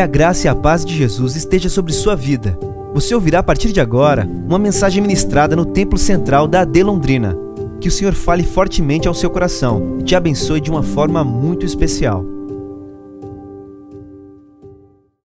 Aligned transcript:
Que 0.00 0.04
a 0.04 0.06
graça 0.06 0.46
e 0.46 0.48
a 0.48 0.54
paz 0.54 0.82
de 0.82 0.96
Jesus 0.96 1.36
esteja 1.36 1.68
sobre 1.68 1.92
sua 1.92 2.16
vida. 2.16 2.58
Você 2.94 3.14
ouvirá 3.14 3.40
a 3.40 3.42
partir 3.42 3.70
de 3.70 3.82
agora 3.82 4.24
uma 4.24 4.58
mensagem 4.58 5.02
ministrada 5.02 5.54
no 5.54 5.66
Templo 5.66 5.98
Central 5.98 6.48
da 6.48 6.62
AD 6.62 6.82
Londrina. 6.82 7.36
Que 7.82 7.88
o 7.88 7.90
Senhor 7.90 8.14
fale 8.14 8.42
fortemente 8.42 9.06
ao 9.06 9.12
seu 9.12 9.28
coração 9.28 9.98
e 10.00 10.02
te 10.02 10.16
abençoe 10.16 10.58
de 10.58 10.70
uma 10.70 10.82
forma 10.82 11.22
muito 11.22 11.66
especial. 11.66 12.24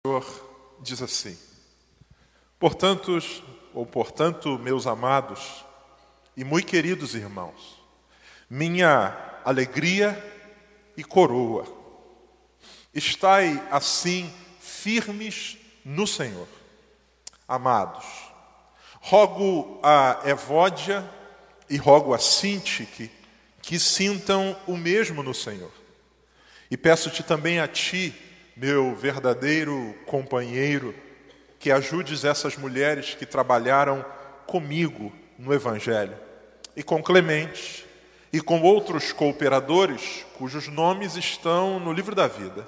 O 0.04 0.08
Senhor 0.08 0.26
diz 0.82 1.00
assim: 1.00 1.38
Portanto, 2.58 3.20
ou 3.72 3.86
portanto, 3.86 4.58
meus 4.58 4.88
amados 4.88 5.64
e 6.36 6.44
muito 6.44 6.66
queridos 6.66 7.14
irmãos, 7.14 7.80
minha 8.50 9.16
alegria 9.46 10.18
e 10.98 11.04
coroa, 11.04 11.66
estai 12.96 13.64
assim 13.70 14.28
firmes 14.86 15.58
no 15.84 16.06
Senhor. 16.06 16.48
Amados, 17.48 18.06
rogo 19.02 19.80
a 19.82 20.22
Evódia 20.26 21.04
e 21.68 21.76
rogo 21.76 22.14
a 22.14 22.20
Sintique 22.20 23.10
que 23.64 23.80
sintam 23.80 24.56
o 24.68 24.78
mesmo 24.78 25.24
no 25.24 25.34
Senhor. 25.34 25.72
E 26.70 26.78
peço-te 26.78 27.24
também 27.24 27.60
a 27.60 27.68
ti, 27.68 28.14
meu 28.56 28.96
verdadeiro 28.96 29.96
companheiro, 30.06 30.94
que 31.58 31.72
ajudes 31.72 32.24
essas 32.24 32.56
mulheres 32.56 33.16
que 33.16 33.26
trabalharam 33.26 34.06
comigo 34.46 35.12
no 35.36 35.52
Evangelho, 35.52 36.16
e 36.76 36.84
com 36.84 37.02
Clemente, 37.02 37.88
e 38.32 38.40
com 38.40 38.62
outros 38.62 39.12
cooperadores 39.12 40.24
cujos 40.38 40.68
nomes 40.68 41.16
estão 41.16 41.80
no 41.80 41.92
livro 41.92 42.14
da 42.14 42.28
vida. 42.28 42.68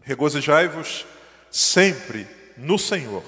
Regozijai-vos 0.00 1.04
sempre 1.52 2.26
no 2.56 2.78
Senhor. 2.78 3.22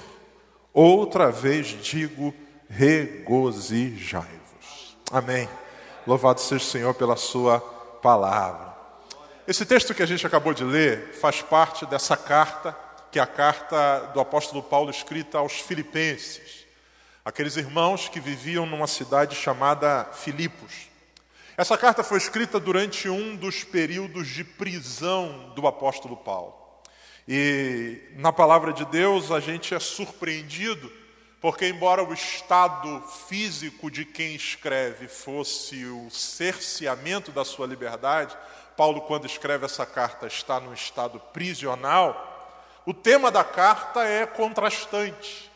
Outra 0.73 1.31
vez 1.31 1.67
digo, 1.81 2.33
regozijai-vos. 2.67 4.97
Amém. 5.11 5.47
Louvado 6.05 6.41
seja 6.41 6.63
o 6.63 6.67
Senhor 6.67 6.93
pela 6.95 7.15
sua 7.15 7.59
palavra. 8.01 8.75
Esse 9.47 9.65
texto 9.65 9.93
que 9.93 10.01
a 10.01 10.07
gente 10.07 10.25
acabou 10.25 10.53
de 10.53 10.63
ler 10.63 11.13
faz 11.13 11.41
parte 11.41 11.85
dessa 11.85 12.17
carta, 12.17 12.75
que 13.11 13.19
é 13.19 13.21
a 13.21 13.27
carta 13.27 14.11
do 14.13 14.19
apóstolo 14.19 14.63
Paulo 14.63 14.89
escrita 14.89 15.37
aos 15.37 15.53
Filipenses, 15.53 16.65
aqueles 17.23 17.55
irmãos 17.55 18.09
que 18.09 18.19
viviam 18.19 18.65
numa 18.65 18.87
cidade 18.87 19.35
chamada 19.35 20.05
Filipos. 20.13 20.89
Essa 21.55 21.77
carta 21.77 22.03
foi 22.03 22.17
escrita 22.17 22.59
durante 22.59 23.07
um 23.07 23.35
dos 23.35 23.63
períodos 23.63 24.27
de 24.27 24.43
prisão 24.43 25.53
do 25.55 25.67
apóstolo 25.67 26.17
Paulo. 26.17 26.64
E 27.27 28.01
na 28.17 28.31
palavra 28.31 28.71
de 28.71 28.85
Deus 28.85 29.31
a 29.31 29.39
gente 29.39 29.73
é 29.73 29.79
surpreendido, 29.79 30.91
porque, 31.41 31.67
embora 31.67 32.03
o 32.03 32.13
estado 32.13 33.01
físico 33.27 33.89
de 33.89 34.05
quem 34.05 34.35
escreve 34.35 35.07
fosse 35.07 35.85
o 35.85 36.09
cerceamento 36.09 37.31
da 37.31 37.43
sua 37.43 37.67
liberdade, 37.67 38.35
Paulo, 38.77 39.01
quando 39.01 39.25
escreve 39.25 39.65
essa 39.65 39.85
carta, 39.85 40.27
está 40.27 40.59
num 40.59 40.73
estado 40.73 41.19
prisional. 41.31 42.33
O 42.85 42.93
tema 42.93 43.31
da 43.31 43.43
carta 43.43 44.03
é 44.03 44.25
contrastante, 44.25 45.51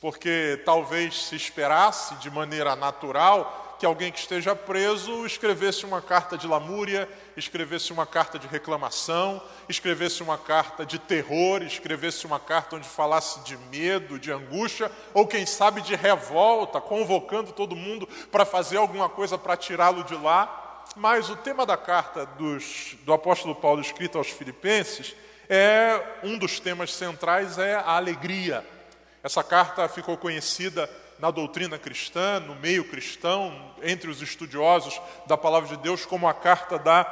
porque 0.00 0.60
talvez 0.64 1.26
se 1.26 1.36
esperasse 1.36 2.14
de 2.16 2.30
maneira 2.30 2.76
natural 2.76 3.76
que 3.78 3.86
alguém 3.86 4.10
que 4.10 4.18
esteja 4.18 4.54
preso 4.54 5.24
escrevesse 5.26 5.84
uma 5.84 6.00
carta 6.00 6.36
de 6.36 6.46
lamúria, 6.46 7.08
escrevesse 7.36 7.92
uma 7.92 8.06
carta 8.06 8.38
de 8.38 8.46
reclamação, 8.46 9.42
escrevesse 9.68 10.22
uma 10.22 10.38
carta 10.38 10.86
de 10.86 10.98
terror, 10.98 11.62
escrevesse 11.62 12.26
uma 12.26 12.40
carta 12.40 12.76
onde 12.76 12.88
falasse 12.88 13.40
de 13.40 13.56
medo, 13.70 14.18
de 14.18 14.32
angústia, 14.32 14.90
ou 15.12 15.26
quem 15.26 15.44
sabe 15.44 15.82
de 15.82 15.94
revolta, 15.94 16.80
convocando 16.80 17.52
todo 17.52 17.76
mundo 17.76 18.08
para 18.32 18.44
fazer 18.44 18.78
alguma 18.78 19.08
coisa 19.08 19.36
para 19.36 19.56
tirá-lo 19.56 20.04
de 20.04 20.14
lá. 20.14 20.84
Mas 20.96 21.28
o 21.28 21.36
tema 21.36 21.66
da 21.66 21.76
carta 21.76 22.24
dos, 22.24 22.96
do 23.02 23.12
apóstolo 23.12 23.54
Paulo 23.54 23.80
escrita 23.80 24.16
aos 24.16 24.28
Filipenses 24.28 25.14
é 25.48 26.00
um 26.22 26.38
dos 26.38 26.58
temas 26.58 26.92
centrais 26.94 27.58
é 27.58 27.74
a 27.74 27.92
alegria. 27.92 28.66
Essa 29.22 29.42
carta 29.42 29.88
ficou 29.88 30.16
conhecida 30.16 30.88
na 31.18 31.30
doutrina 31.30 31.78
cristã, 31.78 32.40
no 32.40 32.54
meio 32.56 32.84
cristão, 32.84 33.74
entre 33.82 34.10
os 34.10 34.20
estudiosos 34.20 35.00
da 35.26 35.36
palavra 35.36 35.76
de 35.76 35.82
Deus, 35.82 36.04
como 36.04 36.28
a 36.28 36.34
carta 36.34 36.78
da 36.78 37.06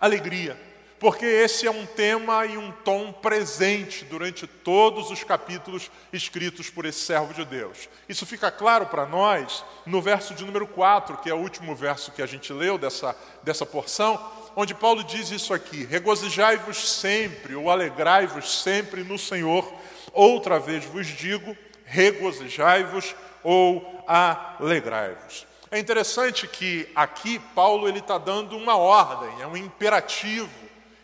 alegria. 0.00 0.58
Porque 0.98 1.26
esse 1.26 1.66
é 1.66 1.70
um 1.70 1.84
tema 1.84 2.46
e 2.46 2.56
um 2.56 2.72
tom 2.72 3.12
presente 3.12 4.04
durante 4.06 4.46
todos 4.46 5.10
os 5.10 5.22
capítulos 5.22 5.90
escritos 6.10 6.70
por 6.70 6.86
esse 6.86 7.00
servo 7.00 7.34
de 7.34 7.44
Deus. 7.44 7.88
Isso 8.08 8.24
fica 8.24 8.50
claro 8.50 8.86
para 8.86 9.04
nós 9.04 9.62
no 9.84 10.00
verso 10.00 10.34
de 10.34 10.44
número 10.44 10.66
4, 10.66 11.18
que 11.18 11.28
é 11.28 11.34
o 11.34 11.38
último 11.38 11.74
verso 11.74 12.12
que 12.12 12.22
a 12.22 12.26
gente 12.26 12.50
leu 12.50 12.78
dessa, 12.78 13.14
dessa 13.42 13.66
porção, 13.66 14.18
onde 14.56 14.74
Paulo 14.74 15.04
diz 15.04 15.30
isso 15.30 15.52
aqui: 15.52 15.84
Regozijai-vos 15.84 16.90
sempre, 16.98 17.54
ou 17.54 17.70
alegrai-vos 17.70 18.62
sempre 18.62 19.04
no 19.04 19.18
Senhor. 19.18 19.70
Outra 20.14 20.58
vez 20.58 20.86
vos 20.86 21.06
digo, 21.06 21.54
regozijai-vos 21.84 23.14
ou 23.48 24.02
alegrai-vos. 24.08 25.46
É 25.70 25.78
interessante 25.78 26.48
que 26.48 26.88
aqui 26.96 27.38
Paulo 27.54 27.86
ele 27.86 28.00
está 28.00 28.18
dando 28.18 28.56
uma 28.56 28.76
ordem, 28.76 29.40
é 29.40 29.46
um 29.46 29.56
imperativo: 29.56 30.50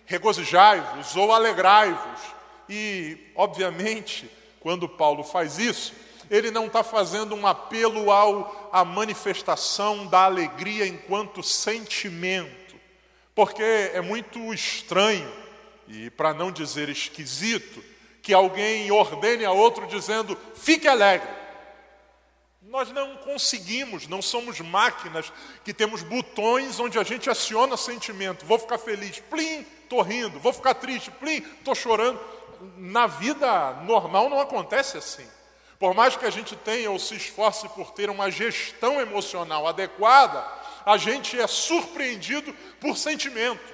regozijai-vos 0.05 1.15
ou 1.15 1.33
alegrai-vos. 1.33 2.21
E, 2.69 3.31
obviamente, 3.37 4.29
quando 4.59 4.89
Paulo 4.89 5.23
faz 5.23 5.57
isso, 5.57 5.95
ele 6.29 6.51
não 6.51 6.67
está 6.67 6.83
fazendo 6.83 7.33
um 7.37 7.47
apelo 7.47 8.11
ao, 8.11 8.71
à 8.73 8.85
manifestação 8.85 10.09
da 10.09 10.25
alegria 10.25 10.85
enquanto 10.85 11.45
sentimento, 11.45 12.75
porque 13.37 13.63
é 13.63 14.01
muito 14.01 14.53
estranho, 14.53 15.31
e 15.87 16.11
para 16.11 16.35
não 16.35 16.51
dizer 16.51 16.89
esquisito, 16.89 17.85
que 18.21 18.35
alguém 18.35 18.91
ordene 18.91 19.45
a 19.45 19.53
outro 19.53 19.87
dizendo: 19.87 20.37
fique 20.57 20.89
alegre. 20.89 21.42
Nós 22.73 22.91
não 22.91 23.19
conseguimos, 23.19 24.09
não 24.09 24.23
somos 24.23 24.59
máquinas 24.59 25.31
que 25.63 25.75
temos 25.75 26.03
botões 26.03 26.81
onde 26.81 26.99
a 26.99 27.03
gente 27.03 27.29
aciona 27.29 27.77
sentimento. 27.77 28.47
Vou 28.47 28.59
ficar 28.59 28.79
feliz, 28.79 29.21
plim, 29.21 29.67
estou 29.83 30.01
rindo. 30.01 30.41
Vou 30.41 30.55
ficar 30.55 30.73
triste, 30.73 31.11
plim, 31.11 31.45
estou 31.59 31.75
chorando. 31.75 32.19
Na 32.79 33.07
vida 33.07 33.75
normal 33.83 34.31
não 34.31 34.41
acontece 34.41 34.97
assim. 34.97 35.27
Por 35.79 35.93
mais 35.93 36.17
que 36.17 36.25
a 36.25 36.31
gente 36.31 36.57
tenha 36.57 36.91
ou 36.91 36.99
se 36.99 37.15
esforce 37.15 37.69
por 37.69 37.91
ter 37.91 38.09
uma 38.09 38.31
gestão 38.31 38.99
emocional 38.99 39.67
adequada, 39.67 40.43
a 40.87 40.97
gente 40.97 41.39
é 41.39 41.47
surpreendido 41.47 42.55
por 42.81 42.97
sentimentos. 42.97 43.71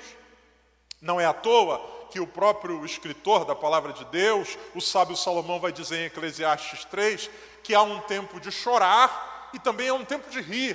Não 1.01 1.21
é 1.21 1.25
à 1.25 1.33
toa 1.33 1.79
que 2.11 2.19
o 2.19 2.27
próprio 2.27 2.85
escritor 2.85 3.45
da 3.45 3.55
palavra 3.55 3.93
de 3.93 4.05
Deus, 4.07 4.59
o 4.75 4.81
sábio 4.81 5.17
Salomão, 5.17 5.61
vai 5.61 5.71
dizer 5.71 5.99
em 5.99 6.07
Eclesiastes 6.07 6.85
3 6.87 7.31
que 7.69 7.75
há 7.75 7.83
um 7.83 8.01
tempo 8.01 8.41
de 8.41 8.51
chorar 8.51 9.51
e 9.53 9.59
também 9.59 9.91
há 9.91 9.93
um 9.93 10.03
tempo 10.03 10.31
de 10.31 10.41
rir. 10.41 10.75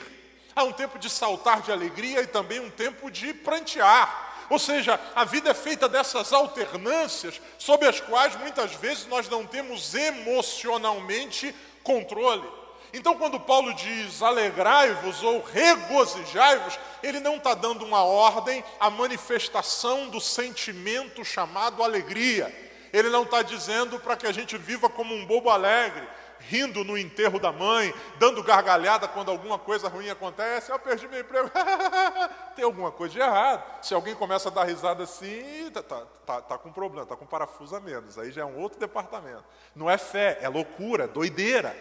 Há 0.56 0.64
um 0.64 0.72
tempo 0.72 1.00
de 1.00 1.10
saltar 1.10 1.64
de 1.64 1.72
alegria 1.72 2.22
e 2.22 2.28
também 2.28 2.60
um 2.60 2.70
tempo 2.70 3.10
de 3.10 3.34
prantear. 3.34 4.46
Ou 4.48 4.60
seja, 4.60 5.00
a 5.16 5.26
vida 5.26 5.50
é 5.50 5.56
feita 5.56 5.90
dessas 5.90 6.32
alternâncias 6.32 7.42
sobre 7.58 7.88
as 7.88 8.00
quais 8.00 8.36
muitas 8.36 8.76
vezes 8.76 9.08
nós 9.08 9.28
não 9.28 9.44
temos 9.44 9.96
emocionalmente 9.96 11.56
controle. 11.82 12.48
Então, 12.94 13.18
quando 13.18 13.40
Paulo 13.40 13.74
diz 13.74 14.22
alegrai-vos 14.22 15.24
ou 15.24 15.42
regozijai-vos, 15.42 16.78
ele 17.02 17.20
não 17.20 17.38
está 17.38 17.56
dando 17.56 17.84
uma 17.84 18.04
ordem 18.04 18.64
à 18.80 18.92
manifestação 18.92 20.10
do 20.10 20.22
sentimento 20.22 21.26
chamado 21.26 21.82
alegria. 21.82 22.56
Ele 22.94 23.10
não 23.10 23.24
está 23.24 23.42
dizendo 23.42 24.00
para 24.00 24.16
que 24.16 24.28
a 24.28 24.32
gente 24.32 24.56
viva 24.60 24.88
como 24.88 25.16
um 25.16 25.26
bobo 25.26 25.50
alegre, 25.50 26.08
rindo 26.50 26.84
no 26.84 26.98
enterro 26.98 27.40
da 27.40 27.52
mãe, 27.52 27.94
dando 28.20 28.44
gargalhada 28.44 29.08
quando 29.08 29.32
alguma 29.32 29.58
coisa 29.58 29.88
ruim 29.88 30.10
acontece. 30.10 30.72
Eu 30.72 30.80
perdi 30.80 31.08
meu 31.08 31.22
emprego. 31.22 31.50
Tem 32.56 32.66
alguma 32.66 32.92
coisa 32.92 33.14
de 33.14 33.20
errado. 33.20 33.64
Se 33.82 33.94
alguém 33.94 34.16
começa 34.16 34.50
a 34.50 34.52
dar 34.52 34.66
risada 34.66 35.04
assim, 35.04 35.70
tá, 35.74 35.82
tá, 35.84 36.06
tá, 36.26 36.42
tá 36.42 36.58
com 36.58 36.72
problema, 36.72 37.04
está 37.04 37.16
com 37.16 37.26
parafuso 37.26 37.76
a 37.76 37.80
menos. 37.80 38.18
Aí 38.18 38.32
já 38.32 38.42
é 38.42 38.46
um 38.46 38.60
outro 38.60 38.80
departamento. 38.80 39.44
Não 39.76 39.90
é 39.90 39.98
fé, 39.98 40.40
é 40.42 40.50
loucura, 40.50 41.08
doideira. 41.08 41.76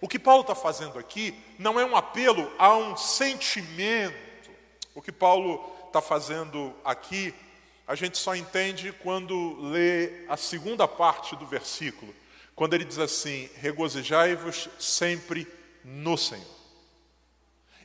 O 0.00 0.08
que 0.08 0.18
Paulo 0.18 0.42
está 0.42 0.54
fazendo 0.54 0.98
aqui 0.98 1.38
não 1.58 1.78
é 1.78 1.84
um 1.84 1.96
apelo 1.96 2.50
a 2.58 2.74
um 2.76 2.96
sentimento. 2.96 4.14
O 4.94 5.02
que 5.02 5.12
Paulo 5.12 5.64
está 5.86 6.00
fazendo 6.00 6.74
aqui, 6.84 7.34
a 7.86 7.94
gente 7.94 8.18
só 8.18 8.34
entende 8.34 8.92
quando 8.92 9.60
lê 9.60 10.24
a 10.28 10.36
segunda 10.36 10.88
parte 10.88 11.36
do 11.36 11.46
versículo, 11.46 12.14
quando 12.54 12.74
ele 12.74 12.84
diz 12.84 12.98
assim: 12.98 13.50
regozijai-vos 13.56 14.68
sempre 14.78 15.46
no 15.84 16.16
Senhor. 16.16 16.54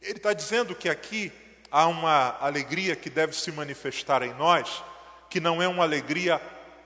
Ele 0.01 0.17
está 0.17 0.33
dizendo 0.33 0.75
que 0.75 0.87
aqui 0.87 1.31
há 1.71 1.87
uma 1.87 2.37
alegria 2.39 2.95
que 2.95 3.09
deve 3.09 3.35
se 3.35 3.51
manifestar 3.51 4.23
em 4.23 4.33
nós, 4.33 4.83
que 5.29 5.39
não 5.39 5.61
é 5.61 5.67
uma 5.67 5.83
alegria 5.83 6.39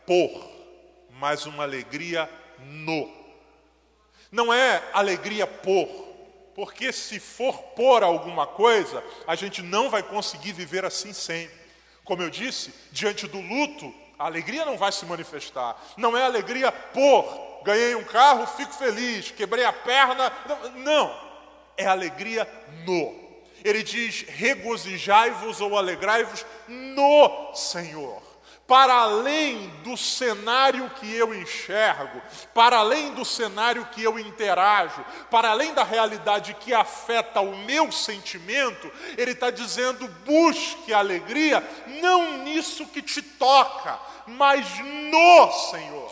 por, 0.06 0.50
mas 1.20 1.46
uma 1.46 1.64
alegria 1.64 2.30
no. 2.60 3.12
Não 4.32 4.52
é 4.52 4.84
alegria 4.94 5.46
por, 5.46 5.88
porque 6.56 6.92
se 6.92 7.20
for 7.20 7.56
por 7.76 8.02
alguma 8.02 8.48
coisa, 8.48 9.04
a 9.28 9.36
gente 9.36 9.62
não 9.62 9.90
vai 9.90 10.02
conseguir 10.02 10.54
viver 10.54 10.84
assim 10.84 11.14
sempre. 11.14 11.64
Como 12.04 12.22
eu 12.22 12.30
disse, 12.30 12.74
diante 12.92 13.28
do 13.28 13.40
luto, 13.40 13.94
a 14.24 14.28
alegria 14.28 14.64
não 14.64 14.78
vai 14.78 14.90
se 14.90 15.06
manifestar. 15.06 15.76
Não 15.98 16.16
é 16.16 16.24
alegria 16.24 16.72
por 16.72 17.62
ganhei 17.66 17.94
um 17.94 18.06
carro, 18.06 18.48
fico 18.48 18.74
feliz, 18.74 19.32
quebrei 19.32 19.66
a 19.66 19.74
perna. 19.74 20.32
Não, 20.76 21.14
é 21.76 21.86
alegria 21.86 22.48
no. 22.86 23.14
Ele 23.66 23.84
diz: 23.84 24.22
regozijai-vos 24.30 25.60
ou 25.60 25.78
alegrai-vos 25.78 26.46
no 26.70 27.54
Senhor 27.54 28.34
para 28.68 28.94
além 28.94 29.68
do 29.84 29.98
cenário 29.98 30.90
que 30.92 31.14
eu 31.14 31.34
enxergo, 31.34 32.22
para 32.54 32.78
além 32.78 33.14
do 33.14 33.26
cenário 33.26 33.86
que 33.92 34.02
eu 34.02 34.18
interajo, 34.18 35.04
para 35.30 35.52
além 35.52 35.74
da 35.74 35.84
realidade 35.84 36.54
que 36.56 36.74
afeta 36.74 37.42
o 37.42 37.58
meu 37.58 37.92
sentimento, 37.92 38.92
ele 39.18 39.32
está 39.32 39.52
dizendo: 39.52 40.08
busque 40.26 40.94
alegria, 40.94 41.64
não 42.02 42.44
nisso 42.44 42.88
que 42.88 43.02
te 43.02 43.22
toca, 43.22 44.00
mas 44.28 44.66
no 44.80 45.52
Senhor, 45.52 46.12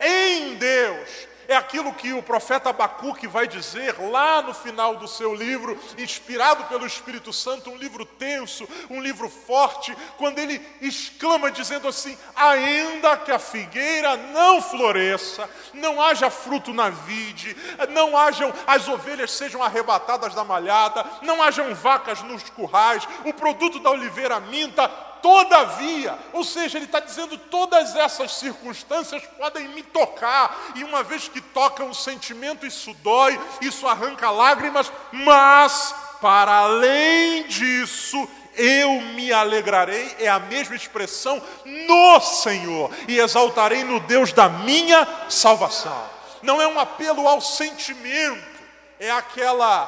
em 0.00 0.54
Deus, 0.56 1.28
é 1.48 1.56
aquilo 1.56 1.94
que 1.94 2.12
o 2.12 2.22
profeta 2.22 2.68
Abacuque 2.68 3.26
vai 3.26 3.48
dizer 3.48 3.98
lá 4.10 4.42
no 4.42 4.52
final 4.52 4.96
do 4.96 5.08
seu 5.08 5.34
livro, 5.34 5.80
inspirado 5.96 6.64
pelo 6.64 6.86
Espírito 6.86 7.32
Santo, 7.32 7.70
um 7.70 7.76
livro 7.76 8.04
tenso, 8.04 8.68
um 8.90 9.00
livro 9.00 9.30
forte, 9.30 9.96
quando 10.18 10.38
ele 10.38 10.60
exclama 10.82 11.50
dizendo 11.50 11.88
assim: 11.88 12.16
ainda 12.36 13.16
que 13.16 13.32
a 13.32 13.38
figueira 13.38 14.14
não 14.14 14.60
floresça, 14.60 15.48
não 15.72 16.02
haja 16.02 16.28
fruto 16.28 16.74
na 16.74 16.90
vide, 16.90 17.56
não 17.88 18.14
hajam 18.14 18.52
as 18.66 18.86
ovelhas 18.86 19.30
sejam 19.30 19.62
arrebatadas 19.62 20.34
da 20.34 20.44
malhada, 20.44 21.02
não 21.22 21.42
hajam 21.42 21.74
vacas 21.74 22.22
nos 22.22 22.42
currais, 22.50 23.08
o 23.24 23.32
produto 23.32 23.78
da 23.78 23.90
oliveira 23.90 24.38
minta, 24.38 24.86
todavia, 25.22 26.18
ou 26.32 26.44
seja, 26.44 26.78
ele 26.78 26.84
está 26.84 27.00
dizendo 27.00 27.36
todas 27.36 27.94
essas 27.96 28.32
circunstâncias 28.32 29.22
podem 29.38 29.68
me 29.68 29.82
tocar, 29.82 30.72
e 30.74 30.84
uma 30.84 31.02
vez 31.02 31.28
que 31.28 31.40
toca 31.40 31.84
um 31.84 31.94
sentimento, 31.94 32.66
isso 32.66 32.94
dói, 33.02 33.38
isso 33.60 33.86
arranca 33.86 34.30
lágrimas, 34.30 34.92
mas 35.12 35.94
para 36.20 36.52
além 36.52 37.46
disso, 37.46 38.28
eu 38.54 39.00
me 39.00 39.32
alegrarei, 39.32 40.16
é 40.18 40.28
a 40.28 40.40
mesma 40.40 40.74
expressão 40.74 41.40
no 41.64 42.20
Senhor, 42.20 42.90
e 43.06 43.18
exaltarei 43.18 43.84
no 43.84 44.00
Deus 44.00 44.32
da 44.32 44.48
minha 44.48 45.06
salvação. 45.28 46.10
Não 46.42 46.60
é 46.60 46.66
um 46.66 46.78
apelo 46.78 47.28
ao 47.28 47.40
sentimento, 47.40 48.58
é 48.98 49.10
aquela 49.10 49.86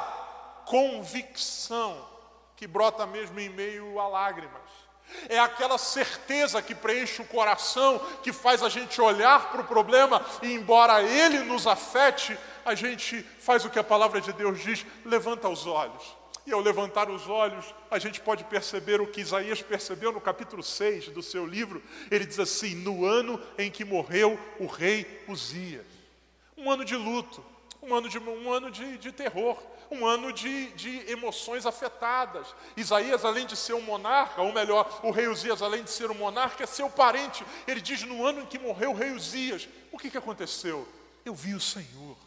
convicção 0.65 2.09
que 2.55 2.65
brota 2.65 3.05
mesmo 3.05 3.39
em 3.39 3.49
meio 3.49 3.99
a 3.99 4.07
lágrimas. 4.07 4.61
É 5.29 5.39
aquela 5.39 5.77
certeza 5.77 6.61
que 6.61 6.75
preenche 6.75 7.21
o 7.21 7.25
coração, 7.25 7.99
que 8.23 8.31
faz 8.31 8.63
a 8.63 8.69
gente 8.69 8.99
olhar 9.01 9.51
para 9.51 9.61
o 9.61 9.67
problema 9.67 10.23
e, 10.41 10.53
embora 10.53 11.01
ele 11.01 11.39
nos 11.39 11.67
afete, 11.67 12.37
a 12.65 12.75
gente 12.75 13.25
faz 13.39 13.65
o 13.65 13.69
que 13.69 13.79
a 13.79 13.83
palavra 13.83 14.21
de 14.21 14.33
Deus 14.33 14.61
diz: 14.61 14.85
levanta 15.05 15.49
os 15.49 15.65
olhos. 15.65 16.21
E 16.45 16.51
ao 16.51 16.59
levantar 16.59 17.09
os 17.09 17.29
olhos, 17.29 17.65
a 17.89 17.99
gente 17.99 18.19
pode 18.19 18.43
perceber 18.45 18.99
o 18.99 19.05
que 19.05 19.21
Isaías 19.21 19.61
percebeu 19.61 20.11
no 20.11 20.19
capítulo 20.19 20.63
6 20.63 21.09
do 21.09 21.21
seu 21.21 21.45
livro. 21.45 21.83
Ele 22.09 22.25
diz 22.25 22.39
assim: 22.39 22.73
No 22.75 23.05
ano 23.05 23.39
em 23.57 23.69
que 23.69 23.85
morreu 23.85 24.39
o 24.59 24.65
rei 24.65 25.23
Uzias. 25.27 25.85
Um 26.57 26.69
ano 26.69 26.83
de 26.83 26.95
luto, 26.95 27.43
um 27.81 27.95
ano 27.95 28.07
de, 28.07 28.19
um 28.19 28.51
ano 28.51 28.69
de, 28.69 28.97
de 28.97 29.11
terror, 29.11 29.57
um 29.89 30.05
ano 30.05 30.31
de, 30.31 30.67
de 30.71 31.11
emoções 31.11 31.65
afetadas. 31.65 32.47
Isaías, 32.77 33.25
além 33.25 33.45
de 33.45 33.55
ser 33.55 33.73
um 33.73 33.81
monarca, 33.81 34.41
ou 34.41 34.53
melhor, 34.53 35.01
o 35.03 35.11
rei 35.11 35.27
Uzias, 35.27 35.61
além 35.61 35.83
de 35.83 35.89
ser 35.89 36.11
um 36.11 36.15
monarca, 36.15 36.63
é 36.63 36.67
seu 36.67 36.89
parente. 36.89 37.43
Ele 37.67 37.81
diz: 37.81 38.03
no 38.03 38.25
ano 38.25 38.41
em 38.41 38.45
que 38.45 38.59
morreu 38.59 38.91
o 38.91 38.95
rei 38.95 39.11
Uzias, 39.11 39.67
o 39.91 39.97
que, 39.97 40.11
que 40.11 40.17
aconteceu? 40.17 40.87
Eu 41.25 41.33
vi 41.33 41.53
o 41.53 41.59
Senhor 41.59 42.17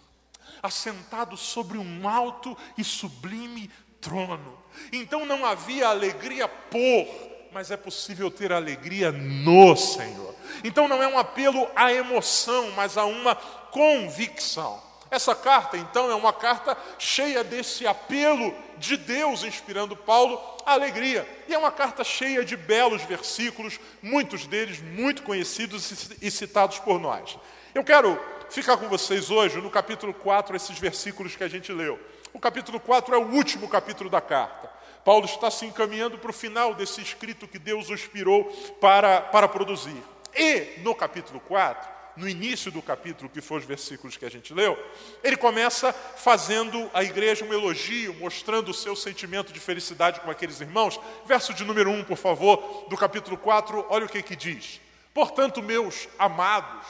assentado 0.62 1.36
sobre 1.36 1.78
um 1.78 2.08
alto 2.08 2.56
e 2.76 2.82
sublime 2.82 3.70
trono. 4.00 4.58
Então 4.92 5.24
não 5.24 5.44
havia 5.44 5.88
alegria 5.88 6.48
por, 6.48 7.06
mas 7.52 7.70
é 7.70 7.76
possível 7.76 8.30
ter 8.30 8.52
alegria 8.52 9.12
no 9.12 9.76
Senhor. 9.76 10.34
Então 10.62 10.88
não 10.88 11.02
é 11.02 11.08
um 11.08 11.18
apelo 11.18 11.68
à 11.74 11.92
emoção, 11.92 12.70
mas 12.72 12.96
a 12.98 13.04
uma 13.04 13.34
convicção. 13.34 14.82
Essa 15.14 15.32
carta, 15.32 15.76
então, 15.76 16.10
é 16.10 16.14
uma 16.16 16.32
carta 16.32 16.76
cheia 16.98 17.44
desse 17.44 17.86
apelo 17.86 18.52
de 18.76 18.96
Deus, 18.96 19.44
inspirando 19.44 19.94
Paulo 19.94 20.42
à 20.66 20.72
alegria. 20.72 21.24
E 21.46 21.54
é 21.54 21.58
uma 21.58 21.70
carta 21.70 22.02
cheia 22.02 22.44
de 22.44 22.56
belos 22.56 23.00
versículos, 23.04 23.78
muitos 24.02 24.44
deles 24.44 24.82
muito 24.82 25.22
conhecidos 25.22 26.18
e 26.20 26.28
citados 26.32 26.80
por 26.80 26.98
nós. 26.98 27.38
Eu 27.72 27.84
quero 27.84 28.20
ficar 28.50 28.76
com 28.76 28.88
vocês 28.88 29.30
hoje 29.30 29.60
no 29.60 29.70
capítulo 29.70 30.12
4, 30.12 30.56
esses 30.56 30.76
versículos 30.80 31.36
que 31.36 31.44
a 31.44 31.48
gente 31.48 31.72
leu. 31.72 31.96
O 32.32 32.40
capítulo 32.40 32.80
4 32.80 33.14
é 33.14 33.18
o 33.18 33.30
último 33.34 33.68
capítulo 33.68 34.10
da 34.10 34.20
carta. 34.20 34.68
Paulo 35.04 35.26
está 35.26 35.48
se 35.48 35.64
encaminhando 35.64 36.18
para 36.18 36.30
o 36.30 36.34
final 36.34 36.74
desse 36.74 37.00
escrito 37.00 37.46
que 37.46 37.60
Deus 37.60 37.88
o 37.88 37.94
inspirou 37.94 38.46
para, 38.80 39.20
para 39.20 39.46
produzir. 39.46 40.02
E 40.34 40.80
no 40.82 40.92
capítulo 40.92 41.38
4, 41.38 41.93
no 42.16 42.28
início 42.28 42.70
do 42.70 42.80
capítulo, 42.80 43.28
que 43.28 43.40
foi 43.40 43.58
os 43.58 43.64
versículos 43.64 44.16
que 44.16 44.24
a 44.24 44.30
gente 44.30 44.54
leu, 44.54 44.78
ele 45.22 45.36
começa 45.36 45.92
fazendo 45.92 46.90
a 46.94 47.02
igreja 47.02 47.44
um 47.44 47.52
elogio, 47.52 48.14
mostrando 48.14 48.70
o 48.70 48.74
seu 48.74 48.94
sentimento 48.94 49.52
de 49.52 49.60
felicidade 49.60 50.20
com 50.20 50.30
aqueles 50.30 50.60
irmãos. 50.60 51.00
Verso 51.26 51.52
de 51.52 51.64
número 51.64 51.90
1, 51.90 52.04
por 52.04 52.16
favor, 52.16 52.86
do 52.88 52.96
capítulo 52.96 53.36
4, 53.36 53.86
olha 53.88 54.06
o 54.06 54.08
que, 54.08 54.22
que 54.22 54.36
diz. 54.36 54.80
Portanto, 55.12 55.62
meus 55.62 56.08
amados 56.18 56.86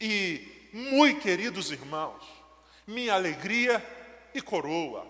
e 0.00 0.70
muito 0.72 1.20
queridos 1.20 1.70
irmãos, 1.70 2.22
minha 2.86 3.14
alegria 3.14 3.84
e 4.34 4.40
coroa. 4.40 5.06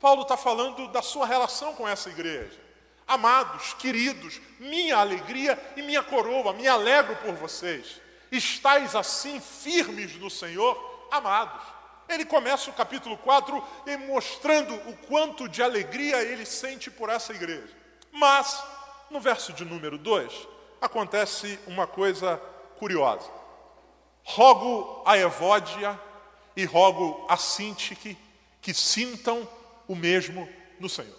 Paulo 0.00 0.22
está 0.22 0.36
falando 0.36 0.88
da 0.88 1.00
sua 1.00 1.26
relação 1.26 1.74
com 1.74 1.88
essa 1.88 2.10
igreja. 2.10 2.62
Amados, 3.06 3.74
queridos, 3.74 4.40
minha 4.58 4.96
alegria 4.96 5.58
e 5.76 5.82
minha 5.82 6.02
coroa, 6.02 6.52
me 6.52 6.66
alegro 6.66 7.16
por 7.16 7.34
vocês. 7.34 8.00
Estais 8.36 8.96
assim 8.96 9.40
firmes 9.40 10.16
no 10.16 10.28
Senhor, 10.28 11.06
amados. 11.10 11.62
Ele 12.08 12.24
começa 12.24 12.68
o 12.68 12.74
capítulo 12.74 13.16
4 13.18 13.62
mostrando 14.08 14.74
o 14.74 14.96
quanto 15.06 15.48
de 15.48 15.62
alegria 15.62 16.20
ele 16.20 16.44
sente 16.44 16.90
por 16.90 17.08
essa 17.08 17.32
igreja. 17.32 17.72
Mas, 18.10 18.60
no 19.08 19.20
verso 19.20 19.52
de 19.52 19.64
número 19.64 19.96
2, 19.96 20.48
acontece 20.80 21.58
uma 21.66 21.86
coisa 21.86 22.36
curiosa. 22.76 23.30
Rogo 24.24 25.02
a 25.06 25.16
Evódia 25.16 25.98
e 26.56 26.64
rogo 26.64 27.24
a 27.28 27.36
Sintique 27.36 28.18
que 28.60 28.74
sintam 28.74 29.48
o 29.86 29.94
mesmo 29.94 30.48
no 30.80 30.88
Senhor. 30.88 31.18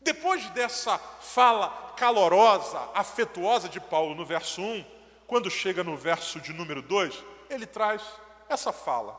Depois 0.00 0.44
dessa 0.50 0.98
fala 0.98 1.94
calorosa, 1.96 2.80
afetuosa 2.94 3.68
de 3.68 3.78
Paulo 3.78 4.14
no 4.14 4.26
verso 4.26 4.60
1, 4.60 4.93
quando 5.26 5.50
chega 5.50 5.82
no 5.82 5.96
verso 5.96 6.40
de 6.40 6.52
número 6.52 6.82
2, 6.82 7.24
ele 7.50 7.66
traz 7.66 8.02
essa 8.48 8.72
fala 8.72 9.12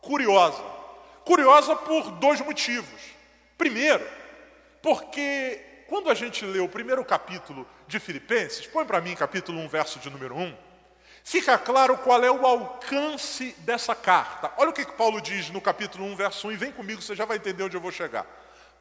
curiosa. 0.00 0.62
Curiosa 1.24 1.74
por 1.74 2.10
dois 2.12 2.40
motivos. 2.40 3.00
Primeiro, 3.56 4.06
porque 4.82 5.84
quando 5.88 6.10
a 6.10 6.14
gente 6.14 6.44
lê 6.44 6.60
o 6.60 6.68
primeiro 6.68 7.04
capítulo 7.04 7.66
de 7.86 7.98
Filipenses, 7.98 8.66
põe 8.66 8.84
para 8.84 9.00
mim 9.00 9.14
capítulo 9.14 9.58
1, 9.60 9.68
verso 9.68 9.98
de 9.98 10.10
número 10.10 10.36
1, 10.36 10.54
fica 11.22 11.56
claro 11.56 11.96
qual 11.98 12.22
é 12.22 12.30
o 12.30 12.46
alcance 12.46 13.54
dessa 13.60 13.94
carta. 13.94 14.52
Olha 14.58 14.70
o 14.70 14.74
que 14.74 14.84
Paulo 14.84 15.20
diz 15.20 15.50
no 15.50 15.60
capítulo 15.60 16.04
1, 16.04 16.16
verso 16.16 16.48
1, 16.48 16.52
e 16.52 16.56
vem 16.56 16.72
comigo, 16.72 17.00
você 17.00 17.14
já 17.14 17.24
vai 17.24 17.38
entender 17.38 17.62
onde 17.62 17.76
eu 17.76 17.80
vou 17.80 17.92
chegar. 17.92 18.26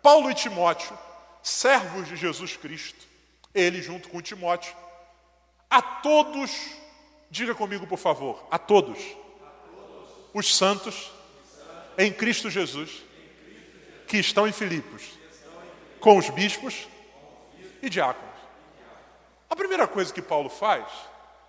Paulo 0.01 0.29
e 0.29 0.33
Timóteo, 0.33 0.97
servos 1.41 2.07
de 2.07 2.17
Jesus 2.17 2.57
Cristo, 2.57 3.07
ele 3.55 3.81
junto 3.81 4.09
com 4.09 4.21
Timóteo, 4.21 4.75
a 5.73 5.81
todos, 5.81 6.51
diga 7.31 7.55
comigo 7.55 7.87
por 7.87 7.97
favor, 7.97 8.47
a 8.51 8.59
todos, 8.59 8.99
os 10.31 10.55
santos 10.55 11.11
em 11.97 12.13
Cristo 12.13 12.47
Jesus, 12.47 13.03
que 14.07 14.17
estão 14.17 14.47
em 14.47 14.51
Filipos, 14.51 15.01
com 15.99 16.15
os 16.15 16.29
bispos 16.29 16.87
e 17.81 17.89
diáconos. 17.89 18.35
A 19.49 19.55
primeira 19.55 19.87
coisa 19.87 20.13
que 20.13 20.21
Paulo 20.21 20.47
faz, 20.47 20.85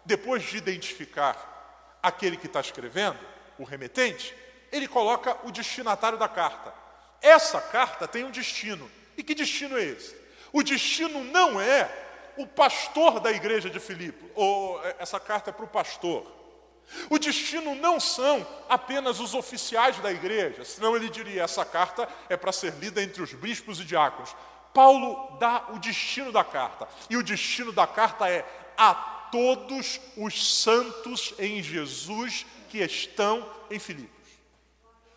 depois 0.06 0.42
de 0.42 0.56
identificar 0.56 1.98
aquele 2.02 2.38
que 2.38 2.46
está 2.46 2.60
escrevendo, 2.60 3.18
o 3.58 3.64
remetente, 3.64 4.34
ele 4.72 4.88
coloca 4.88 5.36
o 5.46 5.50
destinatário 5.50 6.16
da 6.16 6.28
carta. 6.28 6.72
Essa 7.20 7.60
carta 7.60 8.08
tem 8.08 8.24
um 8.24 8.30
destino. 8.30 8.90
E 9.18 9.22
que 9.22 9.34
destino 9.34 9.76
é 9.76 9.84
esse? 9.84 10.16
O 10.50 10.62
destino 10.62 11.22
não 11.24 11.60
é 11.60 12.03
o 12.36 12.46
pastor 12.46 13.20
da 13.20 13.30
igreja 13.30 13.70
de 13.70 13.80
Filipe, 13.80 14.30
ou 14.34 14.82
é, 14.84 14.96
essa 14.98 15.20
carta 15.20 15.50
é 15.50 15.52
para 15.52 15.64
o 15.64 15.68
pastor. 15.68 16.26
O 17.08 17.18
destino 17.18 17.74
não 17.74 17.98
são 17.98 18.46
apenas 18.68 19.18
os 19.20 19.34
oficiais 19.34 19.98
da 19.98 20.12
igreja, 20.12 20.64
senão 20.64 20.94
ele 20.94 21.08
diria: 21.08 21.42
essa 21.42 21.64
carta 21.64 22.08
é 22.28 22.36
para 22.36 22.52
ser 22.52 22.74
lida 22.74 23.02
entre 23.02 23.22
os 23.22 23.32
bispos 23.32 23.80
e 23.80 23.84
diáconos. 23.84 24.34
Paulo 24.72 25.36
dá 25.38 25.66
o 25.72 25.78
destino 25.78 26.32
da 26.32 26.44
carta, 26.44 26.88
e 27.08 27.16
o 27.16 27.22
destino 27.22 27.72
da 27.72 27.86
carta 27.86 28.28
é 28.28 28.44
a 28.76 28.94
todos 29.30 30.00
os 30.16 30.60
santos 30.60 31.34
em 31.38 31.62
Jesus 31.62 32.44
que 32.68 32.78
estão 32.78 33.48
em 33.70 33.78
Filipos. 33.78 34.10